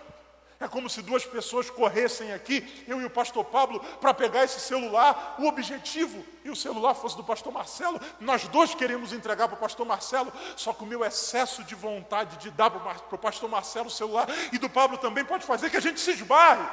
É 0.65 0.69
como 0.69 0.89
se 0.89 1.03
duas 1.03 1.27
pessoas 1.27 1.69
corressem 1.69 2.33
aqui, 2.33 2.85
eu 2.89 2.99
e 2.99 3.05
o 3.05 3.11
pastor 3.11 3.45
Pablo, 3.45 3.81
para 4.01 4.15
pegar 4.15 4.45
esse 4.45 4.59
celular. 4.59 5.37
O 5.39 5.47
objetivo 5.47 6.25
e 6.43 6.49
o 6.49 6.57
celular 6.57 6.95
fosse 6.95 7.15
do 7.19 7.23
pastor 7.23 7.53
Marcelo. 7.53 8.01
Nós 8.19 8.49
dois 8.49 8.75
queremos 8.75 9.13
entregar 9.13 9.47
para 9.47 9.59
o 9.59 9.61
pastor 9.61 9.85
Marcelo, 9.85 10.33
só 10.57 10.73
que 10.73 10.83
o 10.83 10.87
meu 10.87 11.05
excesso 11.05 11.63
de 11.65 11.75
vontade 11.75 12.39
de 12.39 12.51
dar 12.51 12.71
para 12.71 13.15
o 13.15 13.19
pastor 13.19 13.47
Marcelo 13.47 13.89
o 13.89 13.91
celular 13.91 14.27
e 14.55 14.57
do 14.57 14.71
Pablo 14.71 14.97
também 14.97 15.23
pode 15.23 15.45
fazer 15.45 15.69
que 15.69 15.77
a 15.77 15.81
gente 15.81 16.01
se 16.01 16.13
esbarre. 16.13 16.67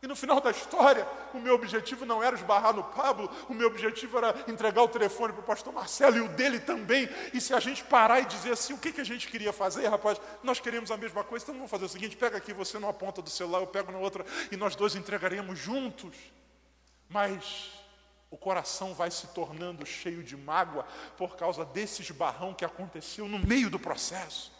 E 0.00 0.06
no 0.06 0.14
final 0.14 0.40
da 0.40 0.52
história, 0.52 1.06
o 1.34 1.38
meu 1.38 1.54
objetivo 1.54 2.06
não 2.06 2.22
era 2.22 2.36
esbarrar 2.36 2.72
no 2.72 2.84
Pablo, 2.84 3.28
o 3.48 3.54
meu 3.54 3.66
objetivo 3.66 4.16
era 4.16 4.32
entregar 4.46 4.82
o 4.82 4.88
telefone 4.88 5.32
para 5.32 5.40
o 5.40 5.44
pastor 5.44 5.72
Marcelo 5.72 6.16
e 6.16 6.20
o 6.20 6.28
dele 6.28 6.60
também. 6.60 7.08
E 7.34 7.40
se 7.40 7.52
a 7.52 7.58
gente 7.58 7.82
parar 7.82 8.20
e 8.20 8.24
dizer 8.24 8.52
assim, 8.52 8.72
o 8.72 8.78
que, 8.78 8.92
que 8.92 9.00
a 9.00 9.04
gente 9.04 9.26
queria 9.26 9.52
fazer, 9.52 9.88
rapaz? 9.88 10.20
Nós 10.42 10.60
queríamos 10.60 10.92
a 10.92 10.96
mesma 10.96 11.24
coisa, 11.24 11.44
então 11.44 11.54
vamos 11.56 11.70
fazer 11.70 11.86
o 11.86 11.88
seguinte: 11.88 12.16
pega 12.16 12.36
aqui 12.36 12.52
você 12.52 12.78
numa 12.78 12.92
ponta 12.92 13.20
do 13.20 13.28
celular, 13.28 13.58
eu 13.58 13.66
pego 13.66 13.90
na 13.90 13.98
outra, 13.98 14.24
e 14.52 14.56
nós 14.56 14.76
dois 14.76 14.94
entregaremos 14.94 15.58
juntos. 15.58 16.14
Mas 17.08 17.72
o 18.30 18.36
coração 18.36 18.94
vai 18.94 19.10
se 19.10 19.26
tornando 19.28 19.84
cheio 19.84 20.22
de 20.22 20.36
mágoa 20.36 20.84
por 21.16 21.34
causa 21.36 21.64
desse 21.64 22.02
esbarrão 22.02 22.54
que 22.54 22.64
aconteceu 22.64 23.26
no 23.26 23.38
meio 23.38 23.68
do 23.68 23.80
processo. 23.80 24.57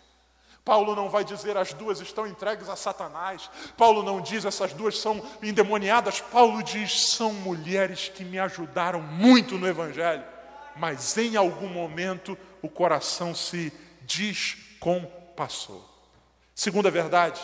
Paulo 0.69 0.95
não 0.95 1.09
vai 1.09 1.25
dizer 1.25 1.57
as 1.57 1.73
duas 1.73 1.99
estão 1.99 2.27
entregues 2.27 2.69
a 2.69 2.77
Satanás. 2.77 3.51
Paulo 3.75 4.03
não 4.03 4.21
diz 4.21 4.45
essas 4.45 4.75
duas 4.75 4.99
são 4.99 5.23
endemoniadas. 5.43 6.21
Paulo 6.21 6.63
diz 6.63 7.07
são 7.07 7.33
mulheres 7.33 8.11
que 8.11 8.23
me 8.23 8.39
ajudaram 8.39 9.01
muito 9.01 9.57
no 9.57 9.67
Evangelho. 9.67 10.23
Mas 10.77 11.17
em 11.17 11.37
algum 11.37 11.69
momento 11.69 12.37
o 12.61 12.69
coração 12.69 13.35
se 13.35 13.73
descompassou. 14.03 15.83
Segunda 16.55 16.91
verdade, 16.91 17.41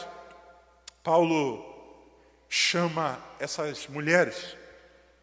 Paulo 1.02 1.64
chama 2.46 3.18
essas 3.40 3.88
mulheres 3.88 4.54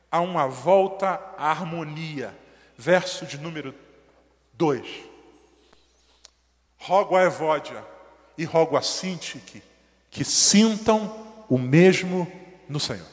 a 0.09 0.21
uma 0.21 0.47
volta 0.47 1.21
à 1.37 1.51
harmonia. 1.51 2.35
Verso 2.75 3.27
de 3.27 3.37
número 3.37 3.75
2. 4.53 5.10
Rogo 6.83 7.15
a 7.15 7.21
Evódia 7.21 7.85
e 8.35 8.43
rogo 8.43 8.75
a 8.75 8.81
Sintique 8.81 9.61
que 10.09 10.25
sintam 10.25 11.45
o 11.47 11.55
mesmo 11.55 12.27
no 12.67 12.79
Senhor. 12.79 13.05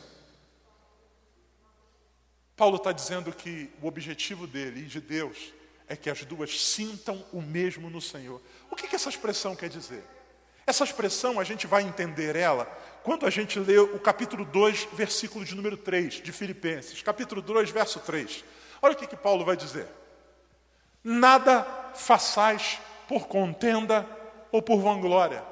Paulo 2.57 2.77
está 2.77 2.93
dizendo 2.93 3.31
que 3.31 3.71
o 3.83 3.87
objetivo 3.87 4.47
dele 4.47 4.81
e 4.81 4.87
de 4.87 5.03
Deus 5.03 5.53
é 5.87 5.95
que 5.95 6.09
as 6.09 6.25
duas 6.25 6.59
sintam 6.59 7.23
o 7.31 7.43
mesmo 7.43 7.91
no 7.91 8.01
Senhor. 8.01 8.41
O 8.71 8.75
que, 8.75 8.89
que 8.89 8.97
essa 8.97 9.11
expressão 9.11 9.55
quer 9.55 9.69
dizer? 9.69 10.03
Essa 10.67 10.85
expressão 10.85 11.39
a 11.39 11.45
gente 11.45 11.67
vai 11.67 11.83
entender 11.83 12.37
ela 12.37 12.65
quando 13.03 13.27
a 13.27 13.31
gente 13.31 13.61
lê 13.61 13.79
o 13.79 13.99
capítulo 13.99 14.47
2, 14.47 14.89
versículo 14.95 15.45
de 15.45 15.55
número 15.55 15.77
3 15.77 16.23
de 16.23 16.33
Filipenses. 16.33 17.03
Capítulo 17.03 17.43
2, 17.43 17.69
verso 17.69 18.01
3. 18.01 18.43
Olha 18.81 18.95
o 18.95 18.97
que, 18.97 19.07
que 19.07 19.17
Paulo 19.17 19.45
vai 19.45 19.59
dizer. 19.59 19.87
Nada 21.05 21.65
façais 21.95 22.81
por 23.09 23.27
contenda 23.27 24.07
ou 24.53 24.63
por 24.63 24.79
vanglória, 24.81 25.43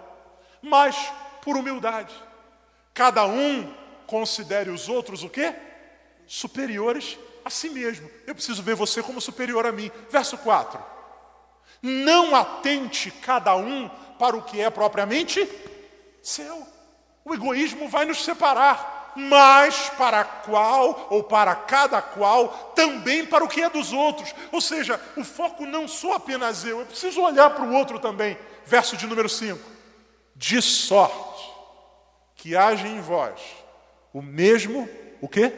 mas 0.62 0.94
por 1.42 1.56
humildade. 1.56 2.14
Cada 2.92 3.26
um 3.26 3.74
considere 4.06 4.70
os 4.70 4.88
outros 4.88 5.24
o 5.24 5.28
quê? 5.28 5.54
Superiores 6.26 7.18
a 7.44 7.50
si 7.50 7.70
mesmo. 7.70 8.08
Eu 8.26 8.34
preciso 8.34 8.62
ver 8.62 8.74
você 8.74 9.02
como 9.02 9.20
superior 9.20 9.66
a 9.66 9.72
mim. 9.72 9.90
Verso 10.10 10.36
4. 10.38 10.82
Não 11.82 12.34
atente 12.34 13.10
cada 13.10 13.56
um 13.56 13.88
para 14.18 14.36
o 14.36 14.42
que 14.42 14.60
é 14.60 14.68
propriamente 14.70 15.48
seu. 16.22 16.66
O 17.24 17.34
egoísmo 17.34 17.88
vai 17.88 18.04
nos 18.04 18.24
separar 18.24 18.95
mas 19.16 19.88
para 19.96 20.22
qual 20.22 21.08
ou 21.10 21.24
para 21.24 21.54
cada 21.54 22.02
qual 22.02 22.72
também 22.76 23.24
para 23.24 23.42
o 23.42 23.48
que 23.48 23.62
é 23.62 23.70
dos 23.70 23.92
outros. 23.92 24.34
Ou 24.52 24.60
seja, 24.60 25.00
o 25.16 25.24
foco 25.24 25.64
não 25.64 25.88
sou 25.88 26.12
apenas 26.12 26.64
eu, 26.64 26.80
eu 26.80 26.86
preciso 26.86 27.22
olhar 27.22 27.50
para 27.50 27.64
o 27.64 27.72
outro 27.72 27.98
também. 27.98 28.36
Verso 28.66 28.96
de 28.96 29.06
número 29.06 29.28
5. 29.28 29.58
De 30.34 30.60
sorte 30.60 31.50
que 32.34 32.54
haja 32.54 32.86
em 32.86 33.00
vós 33.00 33.40
o 34.12 34.20
mesmo, 34.20 34.88
o 35.20 35.28
quê? 35.28 35.52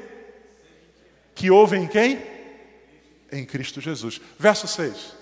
Que 1.35 1.51
houve 1.51 1.77
em 1.77 1.87
quem? 1.87 2.23
Em 3.31 3.45
Cristo 3.45 3.81
Jesus. 3.81 4.21
Verso 4.39 4.69
6. 4.69 5.17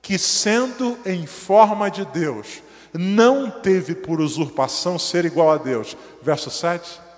Que 0.00 0.18
sendo 0.18 0.98
em 1.06 1.26
forma 1.26 1.90
de 1.90 2.04
Deus, 2.04 2.60
não 2.92 3.50
teve 3.50 3.94
por 3.94 4.20
usurpação 4.20 4.98
ser 4.98 5.24
igual 5.24 5.50
a 5.52 5.56
Deus. 5.56 5.96
Verso 6.20 6.50
7 6.50 7.11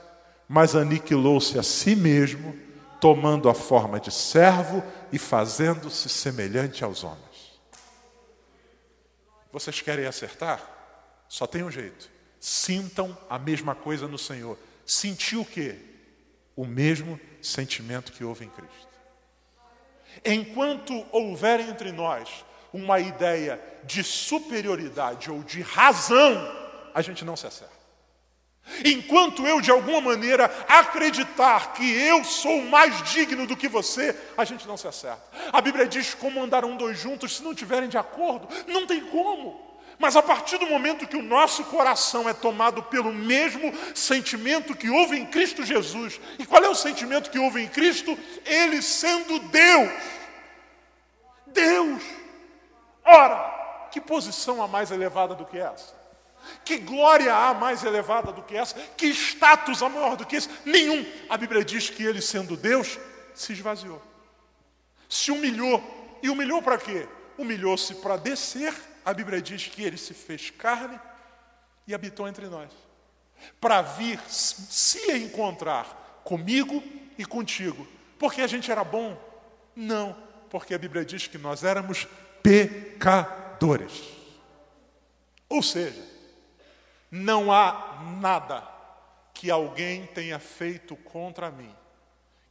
mas 0.48 0.74
aniquilou-se 0.74 1.58
a 1.58 1.62
si 1.62 1.96
mesmo, 1.96 2.58
tomando 3.00 3.48
a 3.48 3.54
forma 3.54 4.00
de 4.00 4.10
servo 4.10 4.82
e 5.12 5.18
fazendo-se 5.18 6.08
semelhante 6.08 6.82
aos 6.82 7.04
homens. 7.04 7.60
Vocês 9.52 9.80
querem 9.80 10.06
acertar? 10.06 10.60
Só 11.28 11.46
tem 11.46 11.62
um 11.62 11.70
jeito. 11.70 12.10
Sintam 12.40 13.16
a 13.28 13.38
mesma 13.38 13.74
coisa 13.74 14.08
no 14.08 14.18
Senhor. 14.18 14.58
Sentir 14.84 15.36
o 15.36 15.44
quê? 15.44 15.76
O 16.56 16.64
mesmo 16.64 17.20
sentimento 17.40 18.12
que 18.12 18.24
houve 18.24 18.44
em 18.44 18.50
Cristo. 18.50 18.88
Enquanto 20.24 21.06
houver 21.10 21.60
entre 21.60 21.90
nós 21.92 22.44
uma 22.72 22.98
ideia 23.00 23.60
de 23.84 24.02
superioridade 24.02 25.30
ou 25.30 25.42
de 25.42 25.62
razão, 25.62 26.34
a 26.92 27.00
gente 27.02 27.24
não 27.24 27.36
se 27.36 27.46
acerta. 27.46 27.73
Enquanto 28.84 29.46
eu, 29.46 29.60
de 29.60 29.70
alguma 29.70 30.00
maneira, 30.00 30.44
acreditar 30.66 31.74
que 31.74 31.84
eu 31.84 32.24
sou 32.24 32.62
mais 32.62 33.02
digno 33.10 33.46
do 33.46 33.56
que 33.56 33.68
você, 33.68 34.16
a 34.36 34.44
gente 34.44 34.66
não 34.66 34.76
se 34.76 34.88
acerta. 34.88 35.22
A 35.52 35.60
Bíblia 35.60 35.86
diz 35.86 36.14
como 36.14 36.42
andarão 36.42 36.76
dois 36.76 36.98
juntos 36.98 37.36
se 37.36 37.42
não 37.42 37.54
tiverem 37.54 37.88
de 37.88 37.98
acordo. 37.98 38.48
Não 38.66 38.86
tem 38.86 39.00
como. 39.02 39.62
Mas 39.98 40.16
a 40.16 40.22
partir 40.22 40.58
do 40.58 40.66
momento 40.66 41.06
que 41.06 41.16
o 41.16 41.22
nosso 41.22 41.64
coração 41.64 42.28
é 42.28 42.34
tomado 42.34 42.82
pelo 42.82 43.12
mesmo 43.12 43.72
sentimento 43.94 44.74
que 44.74 44.90
houve 44.90 45.18
em 45.18 45.26
Cristo 45.26 45.64
Jesus, 45.64 46.20
e 46.38 46.44
qual 46.44 46.64
é 46.64 46.68
o 46.68 46.74
sentimento 46.74 47.30
que 47.30 47.38
houve 47.38 47.62
em 47.62 47.68
Cristo? 47.68 48.18
Ele 48.44 48.82
sendo 48.82 49.38
Deus. 49.38 49.92
Deus. 51.46 52.02
Ora, 53.04 53.88
que 53.92 54.00
posição 54.00 54.62
a 54.62 54.66
mais 54.66 54.90
elevada 54.90 55.34
do 55.34 55.44
que 55.44 55.58
essa? 55.58 56.03
Que 56.64 56.78
glória 56.78 57.34
há 57.34 57.54
mais 57.54 57.84
elevada 57.84 58.32
do 58.32 58.42
que 58.42 58.56
essa? 58.56 58.78
Que 58.96 59.06
status 59.06 59.82
há 59.82 59.88
maior 59.88 60.16
do 60.16 60.26
que 60.26 60.36
esse? 60.36 60.48
Nenhum. 60.64 61.04
A 61.28 61.36
Bíblia 61.36 61.64
diz 61.64 61.90
que 61.90 62.02
ele, 62.02 62.20
sendo 62.20 62.56
Deus, 62.56 62.98
se 63.34 63.52
esvaziou, 63.52 64.00
se 65.08 65.30
humilhou. 65.30 65.82
E 66.22 66.30
humilhou 66.30 66.62
para 66.62 66.78
quê? 66.78 67.06
Humilhou-se 67.36 67.94
para 67.96 68.16
descer. 68.16 68.74
A 69.04 69.12
Bíblia 69.12 69.42
diz 69.42 69.66
que 69.66 69.82
ele 69.82 69.98
se 69.98 70.14
fez 70.14 70.50
carne 70.50 70.98
e 71.86 71.94
habitou 71.94 72.26
entre 72.26 72.46
nós, 72.46 72.70
para 73.60 73.82
vir 73.82 74.18
se 74.26 75.12
encontrar 75.12 76.22
comigo 76.24 76.82
e 77.18 77.24
contigo. 77.26 77.86
Porque 78.18 78.40
a 78.40 78.46
gente 78.46 78.70
era 78.70 78.82
bom? 78.82 79.18
Não, 79.76 80.16
porque 80.48 80.74
a 80.74 80.78
Bíblia 80.78 81.04
diz 81.04 81.26
que 81.26 81.36
nós 81.36 81.62
éramos 81.62 82.08
pecadores. 82.42 84.04
Ou 85.48 85.62
seja, 85.62 86.02
não 87.14 87.52
há 87.52 88.00
nada 88.20 88.66
que 89.32 89.48
alguém 89.48 90.04
tenha 90.06 90.40
feito 90.40 90.96
contra 90.96 91.48
mim 91.48 91.72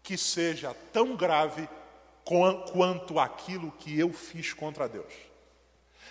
que 0.01 0.17
seja 0.17 0.73
tão 0.93 1.17
grave 1.17 1.67
quanto 2.23 3.19
aquilo 3.19 3.73
que 3.77 3.99
eu 3.99 4.13
fiz 4.13 4.53
contra 4.53 4.87
Deus. 4.87 5.13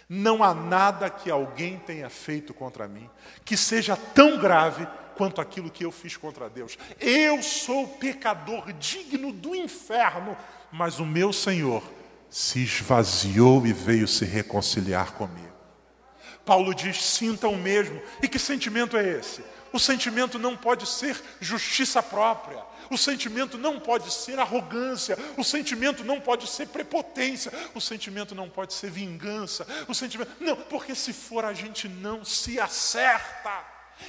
Não 0.06 0.44
há 0.44 0.52
nada 0.52 1.08
que 1.08 1.30
alguém 1.30 1.78
tenha 1.78 2.10
feito 2.10 2.52
contra 2.52 2.86
mim 2.86 3.08
que 3.42 3.56
seja 3.56 3.96
tão 3.96 4.38
grave 4.38 4.86
quanto 5.16 5.40
aquilo 5.40 5.70
que 5.70 5.86
eu 5.86 5.90
fiz 5.90 6.18
contra 6.18 6.50
Deus. 6.50 6.76
Eu 7.00 7.42
sou 7.42 7.88
pecador 7.88 8.70
digno 8.74 9.32
do 9.32 9.54
inferno, 9.54 10.36
mas 10.70 10.98
o 10.98 11.06
meu 11.06 11.32
Senhor 11.32 11.82
se 12.28 12.62
esvaziou 12.62 13.66
e 13.66 13.72
veio 13.72 14.06
se 14.06 14.26
reconciliar 14.26 15.12
comigo. 15.12 15.51
Paulo 16.44 16.74
diz: 16.74 17.02
sinta 17.02 17.48
o 17.48 17.56
mesmo. 17.56 18.00
E 18.22 18.28
que 18.28 18.38
sentimento 18.38 18.96
é 18.96 19.18
esse? 19.18 19.42
O 19.72 19.78
sentimento 19.78 20.38
não 20.38 20.56
pode 20.56 20.86
ser 20.86 21.20
justiça 21.40 22.02
própria. 22.02 22.62
O 22.90 22.98
sentimento 22.98 23.56
não 23.56 23.80
pode 23.80 24.12
ser 24.12 24.38
arrogância, 24.38 25.16
o 25.38 25.42
sentimento 25.42 26.04
não 26.04 26.20
pode 26.20 26.46
ser 26.46 26.68
prepotência, 26.68 27.50
o 27.74 27.80
sentimento 27.80 28.34
não 28.34 28.50
pode 28.50 28.74
ser 28.74 28.90
vingança, 28.90 29.66
o 29.88 29.94
sentimento 29.94 30.30
não, 30.38 30.54
porque 30.54 30.94
se 30.94 31.10
for 31.10 31.42
a 31.42 31.54
gente 31.54 31.88
não 31.88 32.22
se 32.22 32.60
acerta. 32.60 33.64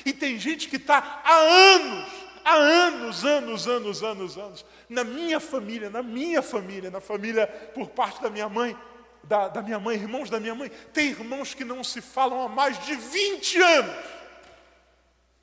E 0.05 0.11
tem 0.11 0.37
gente 0.37 0.67
que 0.67 0.75
está 0.75 1.21
há 1.23 1.33
anos, 1.33 2.09
há 2.43 2.55
anos, 2.55 3.23
anos, 3.23 3.67
anos, 3.67 4.03
anos, 4.03 4.37
anos, 4.37 4.65
na 4.89 5.05
minha 5.05 5.39
família, 5.39 5.89
na 5.89 6.03
minha 6.03 6.41
família, 6.41 6.91
na 6.91 6.99
família 6.99 7.47
por 7.73 7.87
parte 7.87 8.21
da 8.21 8.29
minha 8.29 8.49
mãe, 8.49 8.75
da, 9.23 9.47
da 9.47 9.61
minha 9.61 9.79
mãe, 9.79 9.95
irmãos 9.95 10.29
da 10.29 10.39
minha 10.39 10.53
mãe, 10.53 10.69
tem 10.93 11.09
irmãos 11.09 11.53
que 11.53 11.63
não 11.63 11.83
se 11.83 12.01
falam 12.01 12.41
há 12.41 12.49
mais 12.49 12.83
de 12.85 12.95
20 12.95 13.61
anos. 13.61 14.05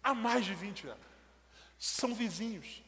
Há 0.03 0.15
mais 0.15 0.45
de 0.45 0.55
20 0.55 0.87
anos. 0.87 1.11
São 1.79 2.15
vizinhos. 2.15 2.83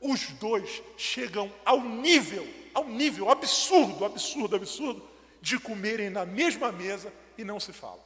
Os 0.00 0.28
dois 0.32 0.82
chegam 0.96 1.52
ao 1.64 1.80
nível, 1.80 2.46
ao 2.72 2.84
nível 2.84 3.30
absurdo, 3.30 4.04
absurdo, 4.04 4.56
absurdo, 4.56 5.06
de 5.42 5.58
comerem 5.58 6.10
na 6.10 6.24
mesma 6.24 6.72
mesa 6.72 7.12
e 7.36 7.44
não 7.44 7.60
se 7.60 7.72
falam. 7.72 8.00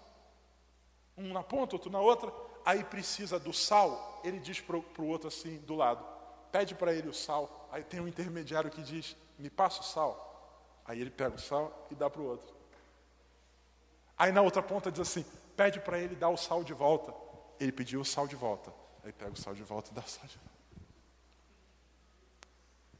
Um 1.16 1.32
na 1.32 1.42
ponta, 1.42 1.76
outro 1.76 1.90
na 1.90 2.00
outra, 2.00 2.32
aí 2.64 2.82
precisa 2.82 3.38
do 3.38 3.52
sal, 3.52 4.20
ele 4.24 4.40
diz 4.40 4.60
para 4.60 4.76
o 4.76 5.06
outro 5.06 5.28
assim, 5.28 5.58
do 5.58 5.74
lado, 5.74 6.04
pede 6.50 6.74
para 6.74 6.92
ele 6.92 7.08
o 7.08 7.14
sal, 7.14 7.68
aí 7.70 7.84
tem 7.84 8.00
um 8.00 8.08
intermediário 8.08 8.70
que 8.70 8.82
diz, 8.82 9.16
me 9.38 9.50
passa 9.50 9.80
o 9.80 9.84
sal. 9.84 10.33
Aí 10.84 11.00
ele 11.00 11.10
pega 11.10 11.34
o 11.34 11.38
sal 11.38 11.86
e 11.90 11.94
dá 11.94 12.10
para 12.10 12.20
o 12.20 12.24
outro. 12.26 12.54
Aí 14.16 14.30
na 14.32 14.42
outra 14.42 14.62
ponta 14.62 14.90
diz 14.90 15.00
assim: 15.00 15.24
pede 15.56 15.80
para 15.80 15.98
ele 15.98 16.14
dar 16.14 16.28
o 16.28 16.36
sal 16.36 16.62
de 16.62 16.72
volta. 16.72 17.14
Ele 17.58 17.72
pediu 17.72 18.00
o 18.00 18.04
sal 18.04 18.26
de 18.26 18.36
volta. 18.36 18.72
Aí 19.02 19.12
pega 19.12 19.32
o 19.32 19.36
sal 19.36 19.54
de 19.54 19.62
volta 19.62 19.90
e 19.90 19.94
dá 19.94 20.02
o 20.02 20.08
sal 20.08 20.26
de 20.26 20.36
volta. 20.36 20.54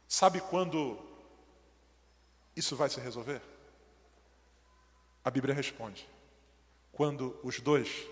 Sabe 0.08 0.40
quando 0.40 0.98
isso 2.54 2.76
vai 2.76 2.88
se 2.88 3.00
resolver? 3.00 3.42
A 5.24 5.30
Bíblia 5.30 5.54
responde: 5.54 6.08
quando 6.92 7.38
os 7.42 7.60
dois 7.60 8.06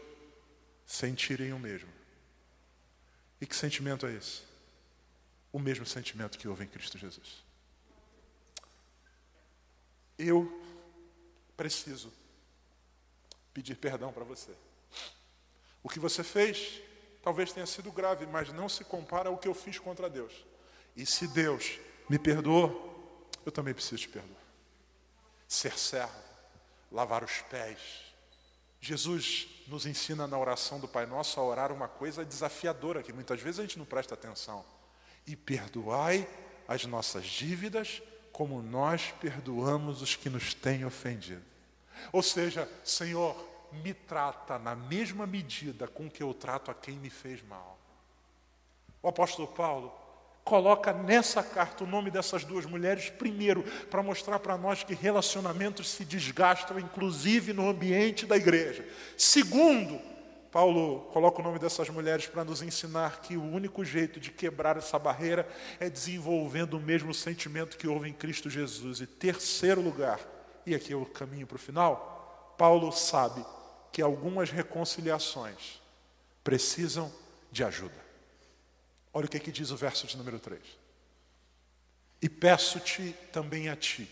sentirem 0.85 1.53
o 1.53 1.59
mesmo. 1.59 1.91
E 3.41 3.47
que 3.47 3.57
sentimento 3.57 4.07
é 4.07 4.13
esse? 4.13 4.43
O 5.53 5.59
mesmo 5.59 5.85
sentimento 5.85 6.39
que 6.39 6.49
houve 6.49 6.65
em 6.65 6.69
Cristo 6.69 6.99
Jesus. 6.99 7.45
Eu 10.25 10.61
preciso 11.57 12.13
pedir 13.53 13.75
perdão 13.77 14.13
para 14.13 14.25
você. 14.25 14.53
O 15.83 15.89
que 15.89 15.99
você 15.99 16.23
fez 16.23 16.81
talvez 17.23 17.53
tenha 17.53 17.67
sido 17.67 17.91
grave, 17.91 18.27
mas 18.27 18.53
não 18.53 18.69
se 18.69 18.85
compara 18.85 19.29
ao 19.29 19.39
que 19.39 19.49
eu 19.49 19.55
fiz 19.55 19.79
contra 19.79 20.09
Deus. 20.09 20.33
E 20.97 21.05
se 21.05 21.27
Deus 21.27 21.79
me 22.09 22.19
perdoou, 22.19 23.31
eu 23.45 23.51
também 23.51 23.75
preciso 23.75 24.03
te 24.03 24.09
perdoar. 24.09 24.43
Ser 25.49 25.79
servo, 25.79 26.15
lavar 26.91 27.25
os 27.25 27.41
pés. 27.43 27.79
Jesus 28.81 29.49
nos 29.67 29.87
ensina 29.87 30.27
na 30.27 30.39
oração 30.39 30.81
do 30.81 30.89
Pai 30.89 31.07
Nosso 31.07 31.39
a 31.39 31.45
orar 31.45 31.73
uma 31.73 31.89
coisa 31.89 32.25
desafiadora 32.25 33.03
que 33.03 33.13
muitas 33.13 33.41
vezes 33.41 33.61
a 33.61 33.63
gente 33.63 33.79
não 33.79 33.87
presta 33.87 34.15
atenção. 34.15 34.65
E 35.27 35.37
perdoai 35.37 36.29
as 36.67 36.85
nossas 36.85 37.25
dívidas 37.25 38.03
como 38.33 38.63
nós 38.63 39.13
perdoamos 39.21 40.01
os 40.03 40.17
que 40.17 40.31
nos 40.31 40.55
têm 40.55 40.85
ofendido. 40.85 41.43
Ou 42.11 42.23
seja, 42.23 42.69
Senhor, 42.83 43.37
me 43.73 43.95
trata 43.95 44.59
na 44.59 44.75
mesma 44.75 45.27
medida 45.27 45.87
com 45.87 46.11
que 46.11 46.23
eu 46.23 46.35
trato 46.35 46.71
a 46.71 46.75
quem 46.75 46.97
me 46.97 47.11
fez 47.11 47.43
mal. 47.47 47.79
O 49.03 49.09
apóstolo 49.09 49.49
Paulo 49.49 49.93
coloca 50.45 50.93
nessa 50.93 51.43
carta 51.43 51.85
o 51.85 51.87
nome 51.87 52.11
dessas 52.11 52.45
duas 52.45 52.67
mulheres, 52.67 53.11
primeiro, 53.11 53.63
para 53.91 54.03
mostrar 54.03 54.39
para 54.39 54.59
nós 54.59 54.83
que 54.83 54.95
relacionamentos 54.95 55.91
se 55.91 56.05
desgastam, 56.05 56.79
inclusive 56.79 57.53
no 57.53 57.69
ambiente 57.69 58.27
da 58.27 58.37
igreja. 58.37 58.85
Segundo, 59.17 60.01
Paulo 60.53 61.01
coloca 61.15 61.41
o 61.41 61.43
nome 61.43 61.59
dessas 61.59 61.89
mulheres 61.89 62.27
para 62.27 62.45
nos 62.45 62.61
ensinar 62.61 63.23
que 63.23 63.39
o 63.39 63.43
único 63.43 63.83
jeito 63.83 64.21
de 64.21 64.31
quebrar 64.31 64.77
essa 64.77 64.99
barreira 64.99 65.49
é 65.81 65.89
desenvolvendo 65.89 66.75
o 66.75 66.81
mesmo 66.81 67.15
sentimento 67.15 67.79
que 67.79 67.89
houve 67.89 68.11
em 68.11 68.13
Cristo 68.13 68.51
Jesus. 68.51 69.01
E 69.01 69.07
terceiro 69.07 69.81
lugar, 69.81 70.21
e 70.67 70.75
aqui 70.75 70.93
é 70.93 70.97
o 70.97 71.07
caminho 71.07 71.47
para 71.47 71.57
o 71.57 71.59
final, 71.59 72.55
Paulo 72.59 72.93
sabe 72.93 73.43
que 73.91 74.03
algumas 74.03 74.51
reconciliações 74.51 75.81
precisam 76.45 77.11
de 77.51 77.65
ajuda. 77.65 78.03
Olha 79.11 79.25
o 79.25 79.29
que, 79.31 79.39
é 79.39 79.41
que 79.41 79.51
diz 79.51 79.71
o 79.71 79.77
verso 79.77 80.07
de 80.07 80.19
número 80.19 80.39
3. 80.39 80.61
E 82.21 82.29
peço-te 82.29 83.17
também 83.33 83.71
a 83.71 83.77
ti, 83.77 84.07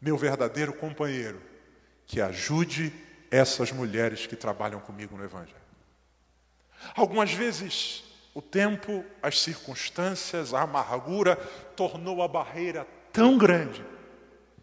meu 0.00 0.16
verdadeiro 0.16 0.72
companheiro, 0.72 1.42
que 2.06 2.20
ajude 2.20 3.09
essas 3.30 3.70
mulheres 3.70 4.26
que 4.26 4.36
trabalham 4.36 4.80
comigo 4.80 5.16
no 5.16 5.24
Evangelho. 5.24 5.56
Algumas 6.94 7.32
vezes 7.32 8.04
o 8.34 8.40
tempo, 8.40 9.04
as 9.22 9.40
circunstâncias, 9.40 10.54
a 10.54 10.62
amargura 10.62 11.36
tornou 11.76 12.22
a 12.22 12.28
barreira 12.28 12.86
tão 13.12 13.36
grande 13.36 13.84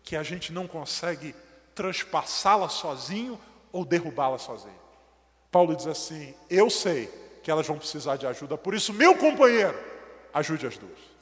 que 0.03 0.15
a 0.15 0.23
gente 0.23 0.53
não 0.53 0.67
consegue 0.67 1.35
transpassá-la 1.75 2.69
sozinho 2.69 3.39
ou 3.71 3.83
derrubá-la 3.83 4.37
sozinho. 4.37 4.79
Paulo 5.51 5.75
diz 5.75 5.85
assim: 5.85 6.33
Eu 6.49 6.69
sei 6.69 7.07
que 7.43 7.51
elas 7.51 7.67
vão 7.67 7.77
precisar 7.77 8.15
de 8.15 8.25
ajuda, 8.25 8.57
por 8.57 8.73
isso, 8.73 8.93
meu 8.93 9.15
companheiro, 9.15 9.77
ajude 10.33 10.65
as 10.65 10.77
duas. 10.77 11.16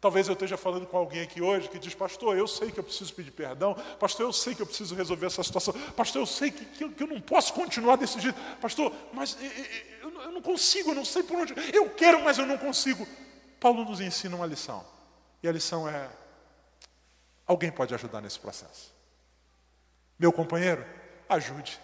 Talvez 0.00 0.28
eu 0.28 0.34
esteja 0.34 0.56
falando 0.56 0.86
com 0.86 0.96
alguém 0.96 1.22
aqui 1.22 1.42
hoje 1.42 1.68
que 1.68 1.78
diz, 1.78 1.92
pastor, 1.92 2.36
eu 2.36 2.46
sei 2.46 2.70
que 2.70 2.78
eu 2.78 2.84
preciso 2.84 3.12
pedir 3.14 3.32
perdão, 3.32 3.74
pastor, 3.98 4.26
eu 4.26 4.32
sei 4.32 4.54
que 4.54 4.62
eu 4.62 4.66
preciso 4.66 4.94
resolver 4.94 5.26
essa 5.26 5.42
situação, 5.42 5.74
pastor, 5.96 6.22
eu 6.22 6.26
sei 6.26 6.52
que, 6.52 6.64
que, 6.64 6.84
eu, 6.84 6.92
que 6.92 7.02
eu 7.02 7.08
não 7.08 7.20
posso 7.20 7.52
continuar 7.52 7.96
desse 7.96 8.20
jeito, 8.20 8.38
pastor, 8.60 8.92
mas 9.12 9.36
eu, 10.00 10.22
eu 10.22 10.30
não 10.30 10.40
consigo, 10.40 10.90
eu 10.90 10.94
não 10.94 11.04
sei 11.04 11.24
por 11.24 11.36
onde, 11.36 11.52
eu 11.74 11.90
quero, 11.90 12.22
mas 12.22 12.38
eu 12.38 12.46
não 12.46 12.56
consigo. 12.56 13.06
Paulo 13.58 13.84
nos 13.84 14.00
ensina 14.00 14.36
uma 14.36 14.46
lição, 14.46 14.84
e 15.42 15.48
a 15.48 15.52
lição 15.52 15.88
é: 15.88 16.08
alguém 17.44 17.72
pode 17.72 17.92
ajudar 17.92 18.20
nesse 18.20 18.38
processo. 18.38 18.94
Meu 20.16 20.32
companheiro, 20.32 20.86
ajude. 21.28 21.80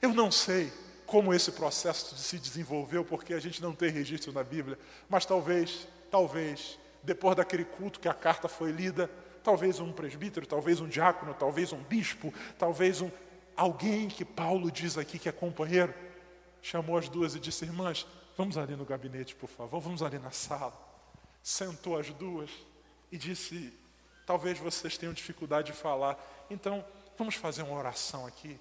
Eu 0.00 0.14
não 0.14 0.30
sei 0.30 0.72
como 1.04 1.34
esse 1.34 1.52
processo 1.52 2.16
se 2.16 2.38
desenvolveu, 2.38 3.04
porque 3.04 3.34
a 3.34 3.40
gente 3.40 3.60
não 3.60 3.74
tem 3.74 3.90
registro 3.90 4.32
na 4.32 4.42
Bíblia, 4.42 4.78
mas 5.08 5.26
talvez, 5.26 5.86
talvez, 6.10 6.78
depois 7.06 7.36
daquele 7.36 7.64
culto 7.64 8.00
que 8.00 8.08
a 8.08 8.12
carta 8.12 8.48
foi 8.48 8.72
lida, 8.72 9.08
talvez 9.44 9.78
um 9.78 9.92
presbítero, 9.92 10.44
talvez 10.44 10.80
um 10.80 10.88
diácono, 10.88 11.32
talvez 11.32 11.72
um 11.72 11.82
bispo, 11.84 12.34
talvez 12.58 13.00
um 13.00 13.10
alguém 13.56 14.08
que 14.08 14.24
Paulo 14.24 14.70
diz 14.70 14.98
aqui 14.98 15.18
que 15.18 15.28
é 15.28 15.32
companheiro, 15.32 15.94
chamou 16.60 16.98
as 16.98 17.08
duas 17.08 17.36
e 17.36 17.40
disse: 17.40 17.64
"Irmãs, 17.64 18.06
vamos 18.36 18.58
ali 18.58 18.74
no 18.74 18.84
gabinete, 18.84 19.36
por 19.36 19.48
favor, 19.48 19.80
vamos 19.80 20.02
ali 20.02 20.18
na 20.18 20.32
sala". 20.32 20.74
Sentou 21.42 21.96
as 21.96 22.10
duas 22.10 22.50
e 23.12 23.16
disse: 23.16 23.72
"Talvez 24.26 24.58
vocês 24.58 24.98
tenham 24.98 25.14
dificuldade 25.14 25.70
de 25.70 25.78
falar, 25.78 26.18
então 26.50 26.84
vamos 27.16 27.36
fazer 27.36 27.62
uma 27.62 27.78
oração 27.78 28.26
aqui. 28.26 28.58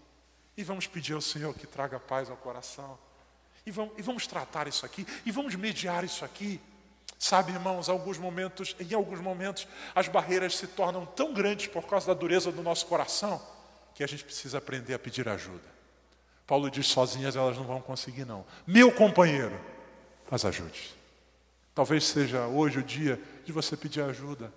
E 0.55 0.63
vamos 0.63 0.87
pedir 0.87 1.13
ao 1.13 1.21
Senhor 1.21 1.53
que 1.53 1.67
traga 1.67 1.99
paz 1.99 2.29
ao 2.29 2.37
coração. 2.37 2.97
E 3.65 3.71
vamos, 3.71 3.93
e 3.97 4.01
vamos 4.01 4.25
tratar 4.27 4.67
isso 4.67 4.85
aqui. 4.85 5.05
E 5.25 5.31
vamos 5.31 5.55
mediar 5.55 6.03
isso 6.03 6.23
aqui. 6.23 6.61
Sabe, 7.25 7.53
irmãos, 7.53 7.89
alguns 7.89 8.19
momentos, 8.19 8.75
em 8.79 8.93
alguns 8.93 9.19
momentos, 9.19 9.67
as 9.95 10.07
barreiras 10.07 10.55
se 10.57 10.67
tornam 10.67 11.07
tão 11.07 11.33
grandes 11.33 11.65
por 11.65 11.87
causa 11.87 12.05
da 12.05 12.13
dureza 12.13 12.51
do 12.51 12.61
nosso 12.61 12.85
coração 12.85 13.41
que 13.95 14.03
a 14.03 14.07
gente 14.07 14.23
precisa 14.23 14.59
aprender 14.59 14.93
a 14.93 14.99
pedir 14.99 15.27
ajuda. 15.27 15.67
Paulo 16.45 16.69
diz: 16.69 16.85
sozinhas 16.85 17.35
elas 17.35 17.57
não 17.57 17.63
vão 17.63 17.81
conseguir, 17.81 18.25
não. 18.25 18.45
Meu 18.67 18.91
companheiro, 18.91 19.59
as 20.29 20.45
ajude. 20.45 20.93
Talvez 21.73 22.03
seja 22.03 22.45
hoje 22.45 22.77
o 22.77 22.83
dia 22.83 23.19
de 23.43 23.51
você 23.51 23.75
pedir 23.75 24.01
ajuda. 24.01 24.53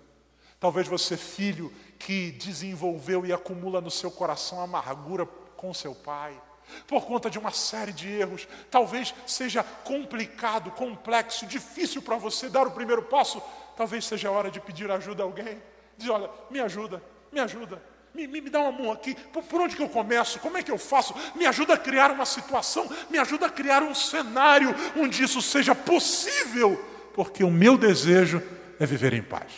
Talvez 0.59 0.87
você, 0.87 1.17
filho, 1.17 1.73
que 1.97 2.33
desenvolveu 2.33 3.25
e 3.25 3.33
acumula 3.33 3.81
no 3.81 3.89
seu 3.89 4.11
coração 4.11 4.61
amargura 4.61 5.25
com 5.57 5.73
seu 5.73 5.95
pai, 5.95 6.39
por 6.87 7.05
conta 7.05 7.29
de 7.29 7.39
uma 7.39 7.51
série 7.51 7.91
de 7.91 8.09
erros. 8.09 8.47
Talvez 8.69 9.13
seja 9.25 9.63
complicado, 9.63 10.71
complexo, 10.71 11.45
difícil 11.45 12.01
para 12.01 12.17
você 12.17 12.49
dar 12.49 12.67
o 12.67 12.71
primeiro 12.71 13.03
passo. 13.03 13.41
Talvez 13.75 14.05
seja 14.05 14.29
a 14.29 14.31
hora 14.31 14.51
de 14.51 14.59
pedir 14.59 14.89
ajuda 14.91 15.23
a 15.23 15.25
alguém. 15.25 15.61
Diz: 15.97 16.09
olha, 16.09 16.29
me 16.49 16.59
ajuda, 16.59 17.01
me 17.31 17.39
ajuda. 17.39 17.81
Me, 18.13 18.27
me, 18.27 18.41
me, 18.41 18.49
dá 18.49 18.59
uma 18.59 18.71
mão 18.71 18.91
aqui, 18.91 19.15
por, 19.31 19.43
por 19.43 19.61
onde 19.61 19.75
que 19.75 19.83
eu 19.83 19.89
começo? 19.89 20.39
Como 20.39 20.57
é 20.57 20.63
que 20.63 20.71
eu 20.71 20.79
faço? 20.79 21.13
Me 21.35 21.45
ajuda 21.45 21.75
a 21.75 21.77
criar 21.77 22.09
uma 22.09 22.25
situação, 22.25 22.89
me 23.09 23.19
ajuda 23.19 23.45
a 23.45 23.49
criar 23.49 23.83
um 23.83 23.93
cenário 23.93 24.75
onde 24.97 25.23
isso 25.23 25.41
seja 25.43 25.75
possível, 25.75 26.75
porque 27.13 27.43
o 27.43 27.51
meu 27.51 27.77
desejo 27.77 28.41
é 28.79 28.85
viver 28.85 29.13
em 29.13 29.21
paz. 29.21 29.51